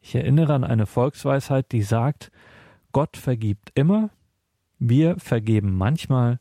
Ich 0.00 0.14
erinnere 0.14 0.54
an 0.54 0.64
eine 0.64 0.86
Volksweisheit, 0.86 1.70
die 1.70 1.82
sagt, 1.82 2.32
Gott 2.92 3.18
vergibt 3.18 3.72
immer, 3.74 4.08
wir 4.78 5.18
vergeben 5.18 5.76
manchmal, 5.76 6.40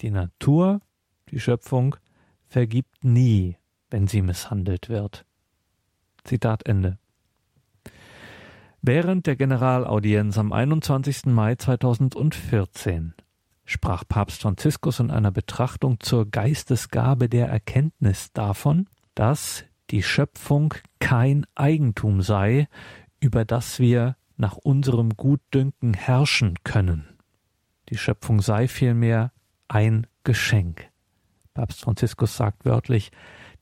die 0.00 0.10
Natur, 0.10 0.80
die 1.30 1.38
Schöpfung, 1.38 1.94
vergibt 2.48 3.04
nie, 3.04 3.56
wenn 3.88 4.08
sie 4.08 4.20
misshandelt 4.20 4.88
wird. 4.88 5.24
Zitat 6.24 6.66
Ende. 6.66 6.98
Während 8.88 9.26
der 9.26 9.36
Generalaudienz 9.36 10.38
am 10.38 10.50
21. 10.50 11.26
Mai 11.26 11.56
2014 11.56 13.12
sprach 13.66 14.04
Papst 14.08 14.40
Franziskus 14.40 14.98
in 14.98 15.10
einer 15.10 15.30
Betrachtung 15.30 16.00
zur 16.00 16.30
Geistesgabe 16.30 17.28
der 17.28 17.48
Erkenntnis 17.48 18.32
davon, 18.32 18.88
dass 19.14 19.66
die 19.90 20.02
Schöpfung 20.02 20.72
kein 21.00 21.44
Eigentum 21.54 22.22
sei, 22.22 22.66
über 23.20 23.44
das 23.44 23.78
wir 23.78 24.16
nach 24.38 24.56
unserem 24.56 25.18
Gutdünken 25.18 25.92
herrschen 25.92 26.54
können. 26.64 27.04
Die 27.90 27.98
Schöpfung 27.98 28.40
sei 28.40 28.68
vielmehr 28.68 29.32
ein 29.68 30.06
Geschenk. 30.24 30.88
Papst 31.52 31.82
Franziskus 31.82 32.38
sagt 32.38 32.64
wörtlich, 32.64 33.12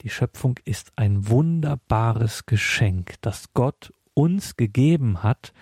die 0.02 0.10
Schöpfung 0.10 0.60
ist 0.64 0.92
ein 0.94 1.28
wunderbares 1.28 2.46
Geschenk, 2.46 3.14
das 3.22 3.52
Gott 3.54 3.92
uns 4.16 4.56
gegeben 4.56 5.22
hat, 5.22 5.52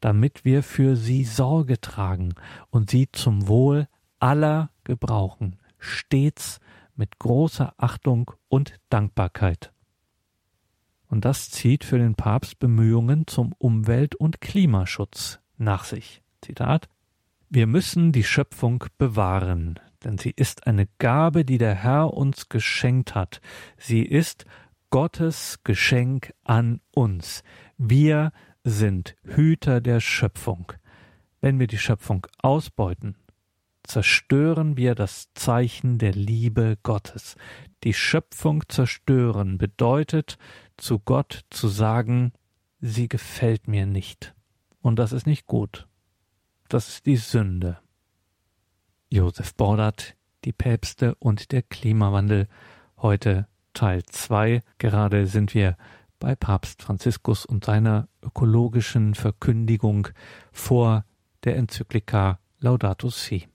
damit 0.00 0.44
wir 0.44 0.62
für 0.62 0.96
sie 0.96 1.24
Sorge 1.24 1.80
tragen 1.80 2.34
und 2.70 2.90
sie 2.90 3.10
zum 3.10 3.48
Wohl 3.48 3.88
aller 4.18 4.70
gebrauchen, 4.84 5.56
stets 5.78 6.60
mit 6.94 7.18
großer 7.18 7.74
Achtung 7.78 8.32
und 8.48 8.74
Dankbarkeit. 8.90 9.72
Und 11.08 11.24
das 11.24 11.50
zieht 11.50 11.84
für 11.84 11.98
den 11.98 12.14
Papst 12.14 12.58
Bemühungen 12.58 13.26
zum 13.26 13.54
Umwelt- 13.58 14.14
und 14.14 14.40
Klimaschutz 14.40 15.40
nach 15.56 15.84
sich. 15.84 16.22
Zitat 16.42 16.88
Wir 17.48 17.66
müssen 17.66 18.12
die 18.12 18.24
Schöpfung 18.24 18.84
bewahren, 18.98 19.78
denn 20.04 20.18
sie 20.18 20.32
ist 20.34 20.66
eine 20.66 20.88
Gabe, 20.98 21.44
die 21.44 21.58
der 21.58 21.74
Herr 21.74 22.12
uns 22.12 22.48
geschenkt 22.48 23.14
hat. 23.14 23.40
Sie 23.76 24.02
ist 24.02 24.46
Gottes 24.92 25.60
Geschenk 25.64 26.34
an 26.44 26.82
uns. 26.94 27.44
Wir 27.78 28.30
sind 28.62 29.16
Hüter 29.24 29.80
der 29.80 30.00
Schöpfung. 30.00 30.70
Wenn 31.40 31.58
wir 31.58 31.66
die 31.66 31.78
Schöpfung 31.78 32.26
ausbeuten, 32.42 33.16
zerstören 33.84 34.76
wir 34.76 34.94
das 34.94 35.32
Zeichen 35.32 35.96
der 35.96 36.12
Liebe 36.12 36.76
Gottes. 36.82 37.36
Die 37.84 37.94
Schöpfung 37.94 38.64
zerstören 38.68 39.56
bedeutet, 39.56 40.36
zu 40.76 40.98
Gott 40.98 41.46
zu 41.48 41.68
sagen, 41.68 42.34
sie 42.78 43.08
gefällt 43.08 43.68
mir 43.68 43.86
nicht. 43.86 44.34
Und 44.82 44.98
das 44.98 45.12
ist 45.12 45.26
nicht 45.26 45.46
gut. 45.46 45.88
Das 46.68 46.90
ist 46.90 47.06
die 47.06 47.16
Sünde. 47.16 47.78
Josef 49.08 49.54
Bordat, 49.54 50.16
die 50.44 50.52
Päpste 50.52 51.14
und 51.14 51.50
der 51.50 51.62
Klimawandel. 51.62 52.46
Heute 52.98 53.48
Teil 53.74 54.02
2. 54.04 54.62
Gerade 54.78 55.26
sind 55.26 55.54
wir 55.54 55.76
bei 56.18 56.34
Papst 56.36 56.82
Franziskus 56.82 57.44
und 57.44 57.64
seiner 57.64 58.08
ökologischen 58.22 59.14
Verkündigung 59.14 60.08
vor 60.52 61.04
der 61.44 61.56
Enzyklika 61.56 62.38
Laudato 62.60 63.10
Si. 63.10 63.48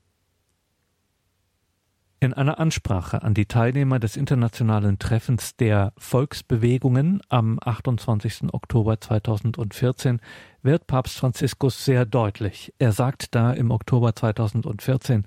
In 2.20 2.34
einer 2.34 2.60
Ansprache 2.60 3.22
an 3.22 3.36
die 3.36 3.46
Teilnehmer 3.46 4.00
des 4.00 4.18
internationalen 4.18 4.98
Treffens 4.98 5.56
der 5.56 5.94
Volksbewegungen 5.98 7.22
am 7.30 7.60
28. 7.64 8.54
Oktober 8.54 9.00
2014 9.00 10.20
wird 10.64 10.88
Papst 10.88 11.20
Franziskus 11.20 11.86
sehr 11.86 12.08
deutlich. 12.08 12.74
Er 12.80 12.92
sagt 12.92 13.36
da 13.36 13.54
im 13.54 13.70
Oktober 13.70 14.16
2014, 14.16 15.26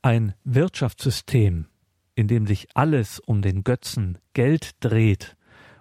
ein 0.00 0.32
Wirtschaftssystem, 0.44 1.66
in 2.14 2.28
dem 2.28 2.46
sich 2.46 2.68
alles 2.74 3.20
um 3.20 3.42
den 3.42 3.64
Götzen 3.64 4.18
Geld 4.34 4.72
dreht, 4.80 5.36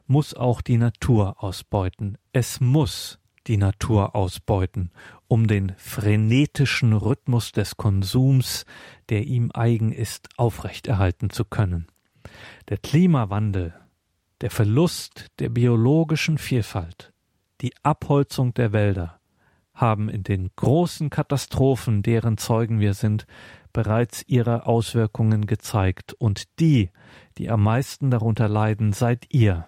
muss 0.08 0.34
auch 0.34 0.62
die 0.62 0.78
Natur 0.78 1.44
ausbeuten. 1.44 2.18
Es 2.34 2.60
muss 2.60 3.20
die 3.48 3.58
Natur 3.58 4.16
ausbeuten, 4.16 4.92
um 5.28 5.48
den 5.48 5.74
frenetischen 5.78 6.94
Rhythmus 6.94 7.52
des 7.52 7.78
Konsums, 7.78 8.66
der 9.10 9.26
ihm 9.26 9.52
eigen 9.54 9.92
ist, 9.92 10.30
aufrechterhalten 10.38 11.30
zu 11.30 11.46
können. 11.46 11.88
Der 12.70 12.78
Klimawandel, 12.78 13.74
der 14.42 14.52
Verlust 14.52 15.28
der 15.40 15.50
biologischen 15.50 16.38
Vielfalt, 16.38 17.14
die 17.62 17.74
Abholzung 17.84 18.54
der 18.54 18.74
Wälder 18.74 19.20
haben 19.74 20.10
in 20.10 20.24
den 20.24 20.50
großen 20.56 21.10
Katastrophen, 21.10 22.04
deren 22.04 22.38
Zeugen 22.38 22.80
wir 22.80 22.94
sind, 22.94 23.26
bereits 23.74 24.24
ihre 24.28 24.66
Auswirkungen 24.66 25.46
gezeigt, 25.46 26.14
und 26.14 26.60
die, 26.60 26.90
die 27.38 27.50
am 27.50 27.64
meisten 27.64 28.12
darunter 28.12 28.48
leiden, 28.48 28.94
seid 28.94 29.26
ihr, 29.34 29.68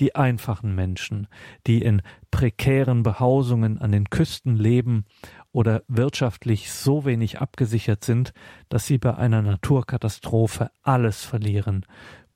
die 0.00 0.14
einfachen 0.14 0.74
Menschen, 0.74 1.28
die 1.66 1.82
in 1.82 2.02
prekären 2.30 3.02
Behausungen 3.02 3.78
an 3.78 3.92
den 3.92 4.08
Küsten 4.08 4.56
leben 4.56 5.04
oder 5.52 5.82
wirtschaftlich 5.88 6.72
so 6.72 7.04
wenig 7.04 7.40
abgesichert 7.40 8.04
sind, 8.04 8.32
dass 8.68 8.86
sie 8.86 8.98
bei 8.98 9.14
einer 9.14 9.42
Naturkatastrophe 9.42 10.70
alles 10.82 11.24
verlieren. 11.24 11.84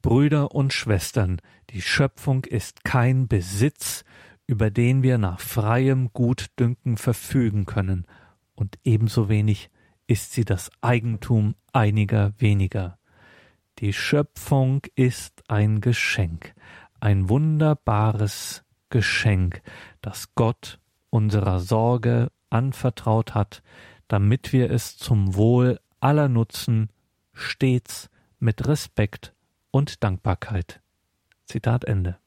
Brüder 0.03 0.55
und 0.55 0.75
Schwestern, 0.75 1.41
die 1.71 1.81
Schöpfung 1.81 2.45
ist 2.45 2.85
kein 2.85 3.27
Besitz, 3.27 4.05
über 4.47 4.71
den 4.71 5.03
wir 5.03 5.17
nach 5.17 5.41
freiem 5.41 6.11
Gutdünken 6.13 6.99
verfügen 6.99 7.65
können, 7.65 8.07
und 8.55 8.79
ebenso 8.85 9.29
wenig 9.29 9.71
ist 10.07 10.33
sie 10.33 10.45
das 10.45 10.71
Eigentum 10.81 11.55
einiger 11.73 12.33
weniger. 12.39 12.99
Die 13.79 13.93
Schöpfung 13.93 14.83
ist 14.95 15.43
ein 15.49 15.81
Geschenk, 15.81 16.55
ein 17.01 17.29
wunderbares 17.29 18.65
Geschenk, 18.91 19.63
das 20.01 20.35
Gott 20.35 20.79
unserer 21.11 21.61
Sorge 21.61 22.31
anvertraut 22.51 23.35
hat, 23.35 23.63
damit 24.09 24.53
wir 24.53 24.71
es 24.71 24.97
zum 24.97 25.35
Wohl 25.35 25.81
aller 26.01 26.29
nutzen, 26.29 26.91
stets 27.33 28.11
mit 28.39 28.67
Respekt 28.69 29.35
und 29.71 30.05
Dankbarkeit. 30.05 30.81
Zitat 31.47 31.85
Ende. 31.85 32.19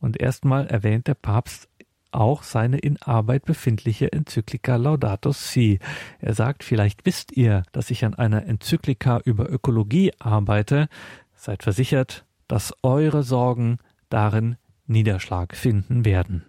Und 0.00 0.20
erstmal 0.20 0.66
erwähnt 0.66 1.06
der 1.06 1.14
Papst 1.14 1.68
auch 2.10 2.42
seine 2.42 2.78
in 2.78 3.00
Arbeit 3.02 3.44
befindliche 3.44 4.12
Enzyklika 4.12 4.76
Laudato 4.76 5.32
Si. 5.32 5.78
Er 6.20 6.34
sagt, 6.34 6.64
vielleicht 6.64 7.04
wisst 7.06 7.36
ihr, 7.36 7.62
dass 7.72 7.90
ich 7.90 8.04
an 8.04 8.14
einer 8.14 8.46
Enzyklika 8.46 9.20
über 9.24 9.50
Ökologie 9.50 10.12
arbeite. 10.18 10.88
Seid 11.34 11.62
versichert, 11.62 12.24
dass 12.46 12.74
eure 12.82 13.22
Sorgen 13.22 13.78
darin 14.08 14.56
Niederschlag 14.86 15.54
finden 15.54 16.04
werden. 16.04 16.44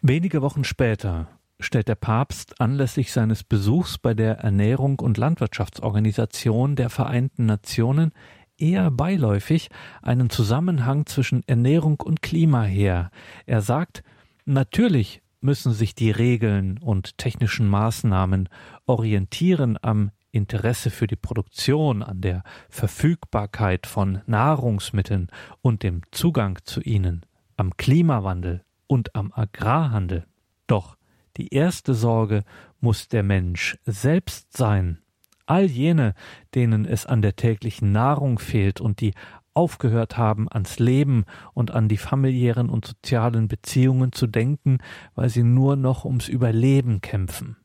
Wenige 0.00 0.42
Wochen 0.42 0.62
später 0.62 1.28
stellt 1.58 1.88
der 1.88 1.94
Papst 1.94 2.60
anlässlich 2.60 3.12
seines 3.12 3.42
Besuchs 3.42 3.98
bei 3.98 4.14
der 4.14 4.38
Ernährung 4.38 5.00
und 5.00 5.16
Landwirtschaftsorganisation 5.16 6.76
der 6.76 6.90
Vereinten 6.90 7.46
Nationen 7.46 8.12
eher 8.58 8.90
beiläufig 8.90 9.68
einen 10.02 10.30
Zusammenhang 10.30 11.06
zwischen 11.06 11.42
Ernährung 11.46 12.00
und 12.00 12.22
Klima 12.22 12.62
her. 12.62 13.10
Er 13.46 13.60
sagt, 13.60 14.02
natürlich 14.44 15.22
müssen 15.40 15.72
sich 15.72 15.94
die 15.94 16.10
Regeln 16.10 16.78
und 16.78 17.18
technischen 17.18 17.68
Maßnahmen 17.68 18.48
orientieren 18.86 19.78
am 19.80 20.10
Interesse 20.32 20.90
für 20.90 21.06
die 21.06 21.16
Produktion, 21.16 22.02
an 22.02 22.20
der 22.20 22.42
Verfügbarkeit 22.68 23.86
von 23.86 24.20
Nahrungsmitteln 24.26 25.28
und 25.62 25.82
dem 25.82 26.02
Zugang 26.10 26.58
zu 26.64 26.80
ihnen, 26.82 27.24
am 27.56 27.76
Klimawandel 27.76 28.64
und 28.86 29.14
am 29.14 29.32
Agrarhandel. 29.32 30.26
Doch 30.66 30.96
die 31.36 31.54
erste 31.54 31.94
Sorge 31.94 32.44
muss 32.80 33.08
der 33.08 33.22
Mensch 33.22 33.78
selbst 33.84 34.56
sein. 34.56 34.98
All 35.46 35.66
jene, 35.66 36.14
denen 36.54 36.84
es 36.84 37.06
an 37.06 37.22
der 37.22 37.36
täglichen 37.36 37.92
Nahrung 37.92 38.38
fehlt 38.38 38.80
und 38.80 39.00
die 39.00 39.14
aufgehört 39.54 40.18
haben, 40.18 40.48
ans 40.50 40.78
Leben 40.78 41.24
und 41.54 41.70
an 41.70 41.88
die 41.88 41.96
familiären 41.96 42.68
und 42.68 42.84
sozialen 42.84 43.48
Beziehungen 43.48 44.12
zu 44.12 44.26
denken, 44.26 44.78
weil 45.14 45.30
sie 45.30 45.42
nur 45.42 45.76
noch 45.76 46.04
ums 46.04 46.28
Überleben 46.28 47.00
kämpfen. 47.00 47.56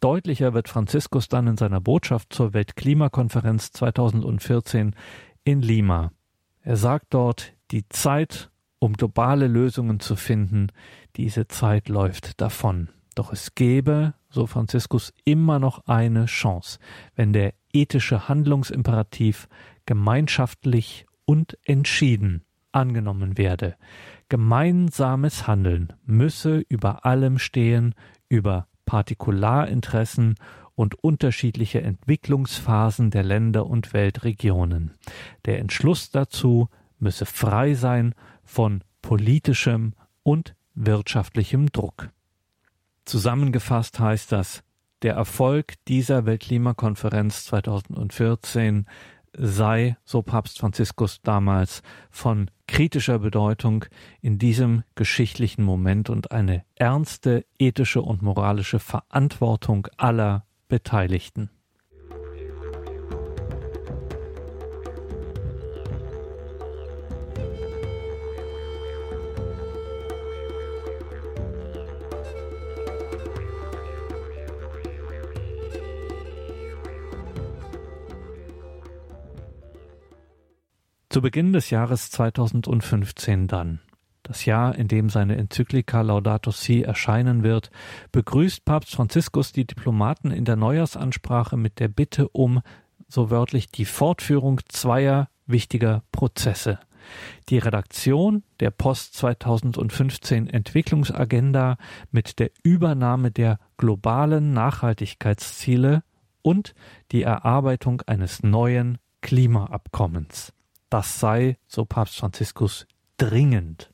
Deutlicher 0.00 0.54
wird 0.54 0.68
Franziskus 0.68 1.28
dann 1.28 1.46
in 1.46 1.56
seiner 1.56 1.80
Botschaft 1.80 2.32
zur 2.32 2.54
Weltklimakonferenz 2.54 3.72
2014 3.72 4.94
in 5.44 5.62
Lima. 5.62 6.12
Er 6.62 6.76
sagt 6.76 7.06
dort, 7.10 7.54
die 7.70 7.88
Zeit, 7.88 8.50
um 8.78 8.94
globale 8.94 9.46
Lösungen 9.46 10.00
zu 10.00 10.16
finden, 10.16 10.68
diese 11.16 11.48
Zeit 11.48 11.88
läuft 11.88 12.40
davon. 12.40 12.88
Doch 13.14 13.32
es 13.32 13.54
gäbe, 13.54 14.14
so 14.28 14.46
Franziskus, 14.46 15.12
immer 15.24 15.58
noch 15.58 15.86
eine 15.86 16.26
Chance, 16.26 16.78
wenn 17.16 17.32
der 17.32 17.54
ethische 17.72 18.28
Handlungsimperativ 18.28 19.48
gemeinschaftlich 19.86 21.06
und 21.24 21.58
entschieden 21.64 22.44
angenommen 22.72 23.36
werde. 23.36 23.76
Gemeinsames 24.28 25.46
Handeln 25.46 25.92
müsse 26.04 26.58
über 26.68 27.04
allem 27.04 27.38
stehen, 27.38 27.94
über 28.28 28.68
Partikularinteressen 28.86 30.36
und 30.74 30.94
unterschiedliche 31.02 31.82
Entwicklungsphasen 31.82 33.10
der 33.10 33.22
Länder 33.22 33.66
und 33.66 33.92
Weltregionen. 33.92 34.92
Der 35.44 35.58
Entschluss 35.58 36.10
dazu 36.10 36.68
müsse 36.98 37.26
frei 37.26 37.74
sein 37.74 38.14
von 38.44 38.82
politischem 39.02 39.94
und 40.22 40.54
wirtschaftlichem 40.74 41.70
Druck. 41.72 42.10
Zusammengefasst 43.10 43.98
heißt 43.98 44.30
das, 44.30 44.62
der 45.02 45.14
Erfolg 45.14 45.74
dieser 45.88 46.26
Weltklimakonferenz 46.26 47.44
2014 47.46 48.86
sei, 49.32 49.96
so 50.04 50.22
Papst 50.22 50.60
Franziskus 50.60 51.20
damals, 51.20 51.82
von 52.12 52.52
kritischer 52.68 53.18
Bedeutung 53.18 53.84
in 54.20 54.38
diesem 54.38 54.84
geschichtlichen 54.94 55.64
Moment 55.64 56.08
und 56.08 56.30
eine 56.30 56.64
ernste 56.76 57.44
ethische 57.58 58.00
und 58.00 58.22
moralische 58.22 58.78
Verantwortung 58.78 59.88
aller 59.96 60.46
Beteiligten. 60.68 61.50
Zu 81.12 81.22
Beginn 81.22 81.52
des 81.52 81.70
Jahres 81.70 82.08
2015 82.12 83.48
dann, 83.48 83.80
das 84.22 84.44
Jahr, 84.44 84.76
in 84.76 84.86
dem 84.86 85.10
seine 85.10 85.36
Enzyklika 85.36 86.02
Laudato 86.02 86.52
Si 86.52 86.82
erscheinen 86.82 87.42
wird, 87.42 87.72
begrüßt 88.12 88.64
Papst 88.64 88.94
Franziskus 88.94 89.50
die 89.50 89.66
Diplomaten 89.66 90.30
in 90.30 90.44
der 90.44 90.54
Neujahrsansprache 90.54 91.56
mit 91.56 91.80
der 91.80 91.88
Bitte 91.88 92.28
um, 92.28 92.62
so 93.08 93.28
wörtlich, 93.28 93.72
die 93.72 93.86
Fortführung 93.86 94.60
zweier 94.68 95.28
wichtiger 95.46 96.04
Prozesse. 96.12 96.78
Die 97.48 97.58
Redaktion 97.58 98.44
der 98.60 98.70
Post 98.70 99.14
2015 99.14 100.46
Entwicklungsagenda 100.46 101.76
mit 102.12 102.38
der 102.38 102.52
Übernahme 102.62 103.32
der 103.32 103.58
globalen 103.78 104.52
Nachhaltigkeitsziele 104.52 106.04
und 106.42 106.76
die 107.10 107.22
Erarbeitung 107.22 108.00
eines 108.02 108.44
neuen 108.44 108.98
Klimaabkommens. 109.22 110.52
Das 110.90 111.20
sei, 111.20 111.56
so 111.66 111.84
Papst 111.84 112.18
Franziskus, 112.18 112.86
dringend. 113.16 113.92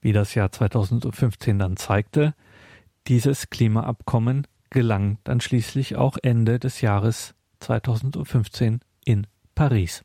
Wie 0.00 0.12
das 0.12 0.34
Jahr 0.34 0.50
2015 0.50 1.58
dann 1.58 1.76
zeigte, 1.76 2.34
dieses 3.06 3.48
Klimaabkommen 3.48 4.46
gelang 4.70 5.18
dann 5.24 5.40
schließlich 5.40 5.96
auch 5.96 6.16
Ende 6.20 6.58
des 6.58 6.80
Jahres 6.80 7.34
2015 7.60 8.80
in 9.04 9.26
Paris. 9.54 10.04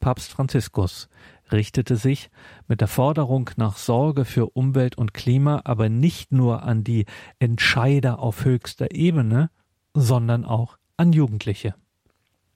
Papst 0.00 0.32
Franziskus 0.32 1.10
richtete 1.52 1.96
sich 1.96 2.30
mit 2.66 2.80
der 2.80 2.88
Forderung 2.88 3.50
nach 3.56 3.76
Sorge 3.76 4.24
für 4.24 4.46
Umwelt 4.56 4.96
und 4.96 5.12
Klima 5.12 5.60
aber 5.64 5.90
nicht 5.90 6.32
nur 6.32 6.62
an 6.62 6.84
die 6.84 7.04
Entscheider 7.38 8.18
auf 8.18 8.44
höchster 8.46 8.94
Ebene, 8.94 9.50
sondern 9.92 10.46
auch 10.46 10.78
an 10.96 11.12
Jugendliche. 11.12 11.74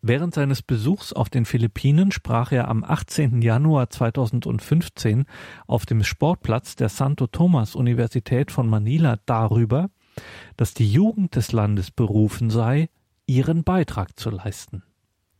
Während 0.06 0.34
seines 0.34 0.60
Besuchs 0.60 1.14
auf 1.14 1.30
den 1.30 1.46
Philippinen 1.46 2.12
sprach 2.12 2.52
er 2.52 2.68
am 2.68 2.84
18. 2.84 3.40
Januar 3.40 3.88
2015 3.88 5.24
auf 5.66 5.86
dem 5.86 6.04
Sportplatz 6.04 6.76
der 6.76 6.90
Santo 6.90 7.26
Thomas 7.26 7.74
Universität 7.74 8.50
von 8.50 8.68
Manila 8.68 9.16
darüber, 9.24 9.88
dass 10.58 10.74
die 10.74 10.92
Jugend 10.92 11.36
des 11.36 11.52
Landes 11.52 11.90
berufen 11.90 12.50
sei, 12.50 12.90
ihren 13.24 13.64
Beitrag 13.64 14.20
zu 14.20 14.28
leisten. 14.28 14.82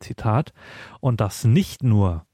Zitat, 0.00 0.54
und 0.98 1.20
das 1.20 1.44
nicht 1.44 1.82
nur, 1.82 2.24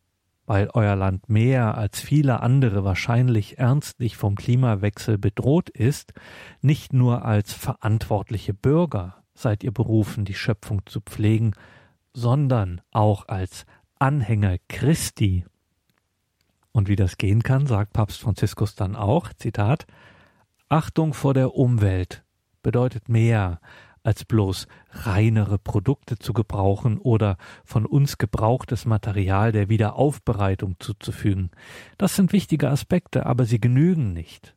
weil 0.47 0.71
euer 0.73 0.95
Land 0.95 1.29
mehr 1.29 1.77
als 1.77 1.99
viele 1.99 2.45
andere 2.45 2.85
wahrscheinlich 2.85 3.59
ernstlich 3.59 4.17
vom 4.17 4.37
Klimawechsel 4.37 5.19
bedroht 5.19 5.69
ist, 5.69 6.13
nicht 6.61 6.93
nur 6.93 7.25
als 7.25 7.53
verantwortliche 7.53 8.55
Bürger 8.55 9.17
seid 9.35 9.65
ihr 9.65 9.73
berufen, 9.73 10.25
die 10.25 10.35
Schöpfung 10.35 10.83
zu 10.87 11.01
pflegen, 11.01 11.55
sondern 12.13 12.81
auch 12.91 13.29
als 13.29 13.67
Anhänger 13.99 14.57
Christi. 14.69 15.45
Und 16.73 16.89
wie 16.89 16.97
das 16.97 17.19
gehen 17.19 17.43
kann, 17.43 17.67
sagt 17.67 17.93
Papst 17.93 18.21
Franziskus 18.21 18.75
dann 18.75 18.97
auch, 18.97 19.33
Zitat, 19.35 19.87
Achtung 20.69 21.15
vor 21.15 21.35
der 21.35 21.55
Umwelt 21.55 22.23
bedeutet 22.63 23.09
mehr 23.09 23.61
als 24.03 24.25
bloß 24.25 24.67
reinere 24.93 25.59
Produkte 25.59 26.19
zu 26.19 26.33
gebrauchen 26.33 26.99
oder 26.99 27.37
von 27.65 27.85
uns 27.85 28.19
gebrauchtes 28.19 28.87
Material 28.87 29.53
der 29.53 29.69
Wiederaufbereitung 29.69 30.77
zuzufügen. 30.79 31.51
Das 31.99 32.17
sind 32.17 32.33
wichtige 32.33 32.71
Aspekte, 32.71 33.27
aber 33.27 33.45
sie 33.45 33.61
genügen 33.61 34.13
nicht. 34.13 34.57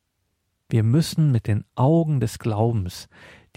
Wir 0.69 0.83
müssen 0.83 1.31
mit 1.31 1.47
den 1.47 1.65
Augen 1.75 2.19
des 2.19 2.39
Glaubens 2.39 3.09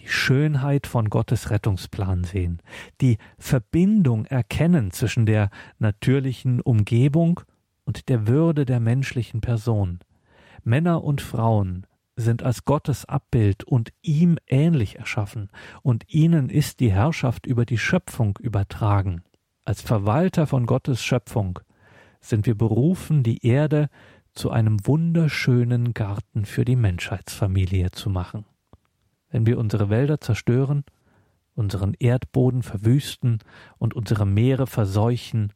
die 0.06 0.12
Schönheit 0.12 0.86
von 0.86 1.10
Gottes 1.10 1.50
Rettungsplan 1.50 2.22
sehen, 2.22 2.62
die 3.00 3.18
Verbindung 3.38 4.24
erkennen 4.26 4.92
zwischen 4.92 5.26
der 5.26 5.50
natürlichen 5.80 6.60
Umgebung 6.60 7.40
und 7.84 8.08
der 8.08 8.28
Würde 8.28 8.64
der 8.66 8.78
menschlichen 8.78 9.40
Person. 9.40 9.98
Männer 10.62 11.02
und 11.02 11.20
Frauen 11.20 11.88
sind 12.14 12.44
als 12.44 12.64
Gottes 12.64 13.04
Abbild 13.04 13.64
und 13.64 13.92
ihm 14.00 14.38
ähnlich 14.46 14.96
erschaffen, 14.96 15.50
und 15.82 16.04
ihnen 16.06 16.50
ist 16.50 16.78
die 16.78 16.92
Herrschaft 16.92 17.44
über 17.44 17.66
die 17.66 17.78
Schöpfung 17.78 18.38
übertragen. 18.40 19.24
Als 19.64 19.82
Verwalter 19.82 20.46
von 20.46 20.66
Gottes 20.66 21.02
Schöpfung 21.02 21.58
sind 22.20 22.46
wir 22.46 22.56
berufen, 22.56 23.24
die 23.24 23.44
Erde 23.44 23.88
zu 24.34 24.50
einem 24.50 24.86
wunderschönen 24.86 25.94
Garten 25.94 26.44
für 26.44 26.64
die 26.64 26.76
Menschheitsfamilie 26.76 27.90
zu 27.90 28.08
machen 28.08 28.44
wenn 29.36 29.44
wir 29.44 29.58
unsere 29.58 29.90
Wälder 29.90 30.18
zerstören, 30.18 30.82
unseren 31.54 31.92
Erdboden 31.92 32.62
verwüsten 32.62 33.40
und 33.76 33.92
unsere 33.92 34.24
Meere 34.24 34.66
verseuchen, 34.66 35.52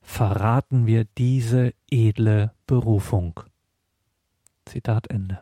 verraten 0.00 0.86
wir 0.86 1.04
diese 1.18 1.74
edle 1.90 2.52
Berufung. 2.68 3.40
Zitat 4.66 5.10
Ende. 5.10 5.40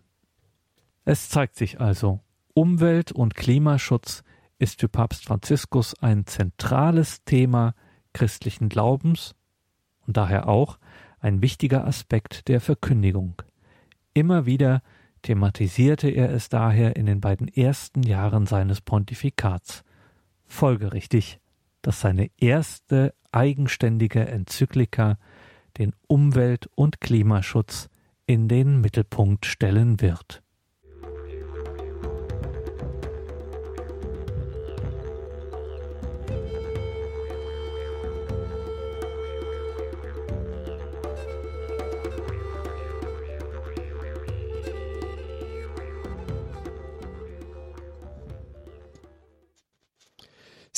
Es 1.04 1.28
zeigt 1.28 1.54
sich 1.54 1.78
also, 1.78 2.20
Umwelt- 2.54 3.12
und 3.12 3.34
Klimaschutz 3.34 4.24
ist 4.58 4.80
für 4.80 4.88
Papst 4.88 5.26
Franziskus 5.26 6.02
ein 6.02 6.24
zentrales 6.24 7.24
Thema 7.24 7.74
christlichen 8.14 8.70
Glaubens 8.70 9.34
und 10.06 10.16
daher 10.16 10.48
auch 10.48 10.78
ein 11.20 11.42
wichtiger 11.42 11.86
Aspekt 11.86 12.48
der 12.48 12.62
Verkündigung. 12.62 13.42
Immer 14.14 14.46
wieder 14.46 14.80
thematisierte 15.26 16.08
er 16.08 16.30
es 16.30 16.48
daher 16.48 16.94
in 16.94 17.06
den 17.06 17.20
beiden 17.20 17.48
ersten 17.48 18.04
Jahren 18.04 18.46
seines 18.46 18.80
Pontifikats. 18.80 19.82
Folgerichtig, 20.44 21.40
dass 21.82 22.00
seine 22.00 22.30
erste 22.38 23.12
eigenständige 23.32 24.24
Enzyklika 24.24 25.18
den 25.78 25.94
Umwelt- 26.06 26.70
und 26.76 27.00
Klimaschutz 27.00 27.88
in 28.26 28.46
den 28.46 28.80
Mittelpunkt 28.80 29.46
stellen 29.46 30.00
wird. 30.00 30.44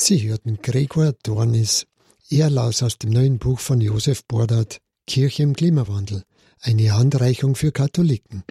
Sie 0.09 0.27
hörten 0.27 0.57
Gregor 0.63 1.13
Dornis. 1.21 1.85
Er 2.31 2.49
las 2.49 2.81
aus 2.81 2.97
dem 2.97 3.11
neuen 3.11 3.37
Buch 3.37 3.59
von 3.59 3.79
Josef 3.79 4.25
Bordat, 4.25 4.79
Kirche 5.05 5.43
im 5.43 5.53
Klimawandel, 5.55 6.23
eine 6.61 6.93
Handreichung 6.93 7.53
für 7.53 7.71
Katholiken. 7.71 8.43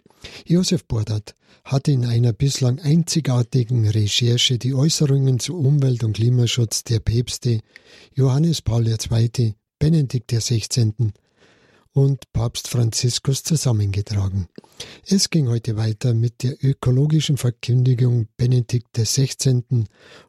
Josef 0.47 0.85
Bordat 0.85 1.35
hat 1.65 1.89
in 1.89 2.07
einer 2.07 2.33
bislang 2.33 2.79
einzigartigen 2.79 3.89
Recherche 3.89 4.57
die 4.57 4.73
Äußerungen 4.73 5.41
zu 5.41 5.59
Umwelt- 5.59 6.05
und 6.05 6.13
Klimaschutz 6.13 6.85
der 6.85 7.01
Päpste 7.01 7.59
Johannes 8.15 8.63
Paul 8.63 8.87
II., 8.87 9.57
Benedikt 9.81 10.31
XVI 10.31 11.11
und 11.93 12.33
Papst 12.33 12.69
Franziskus 12.69 13.43
zusammengetragen. 13.43 14.49
Es 15.07 15.31
ging 15.31 15.49
heute 15.49 15.77
weiter 15.77 16.15
mit 16.15 16.43
der 16.43 16.63
ökologischen 16.63 17.37
Verkündigung 17.37 18.29
Benedikt 18.37 18.93
XVI. 18.93 19.63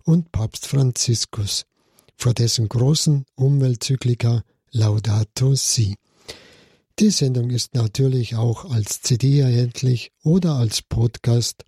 und 0.04 0.32
Papst 0.32 0.68
Franziskus 0.68 1.66
vor 2.16 2.34
dessen 2.34 2.68
großen 2.68 3.26
Umweltzyklika 3.36 4.44
Laudato 4.72 5.56
Si. 5.56 5.96
Die 7.00 7.12
Sendung 7.12 7.50
ist 7.50 7.76
natürlich 7.76 8.36
auch 8.36 8.70
als 8.70 9.02
CD 9.02 9.40
erhältlich 9.40 10.12
oder 10.24 10.56
als 10.56 10.82
Podcast 10.82 11.64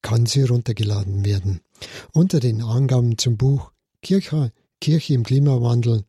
kann 0.00 0.26
sie 0.26 0.42
runtergeladen 0.42 1.24
werden. 1.24 1.60
Unter 2.12 2.38
den 2.38 2.62
Angaben 2.62 3.18
zum 3.18 3.36
Buch 3.36 3.72
Kirche, 4.00 4.52
Kirche 4.80 5.14
im 5.14 5.24
Klimawandel 5.24 6.04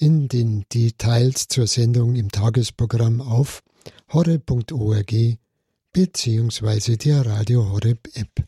in 0.00 0.28
den 0.28 0.64
Details 0.72 1.46
zur 1.48 1.66
Sendung 1.66 2.16
im 2.16 2.30
Tagesprogramm 2.30 3.20
auf 3.20 3.62
horeb.org 4.10 5.14
bzw. 5.92 6.96
der 6.96 7.26
Radio 7.26 7.70
Horeb 7.70 8.08
App. 8.14 8.46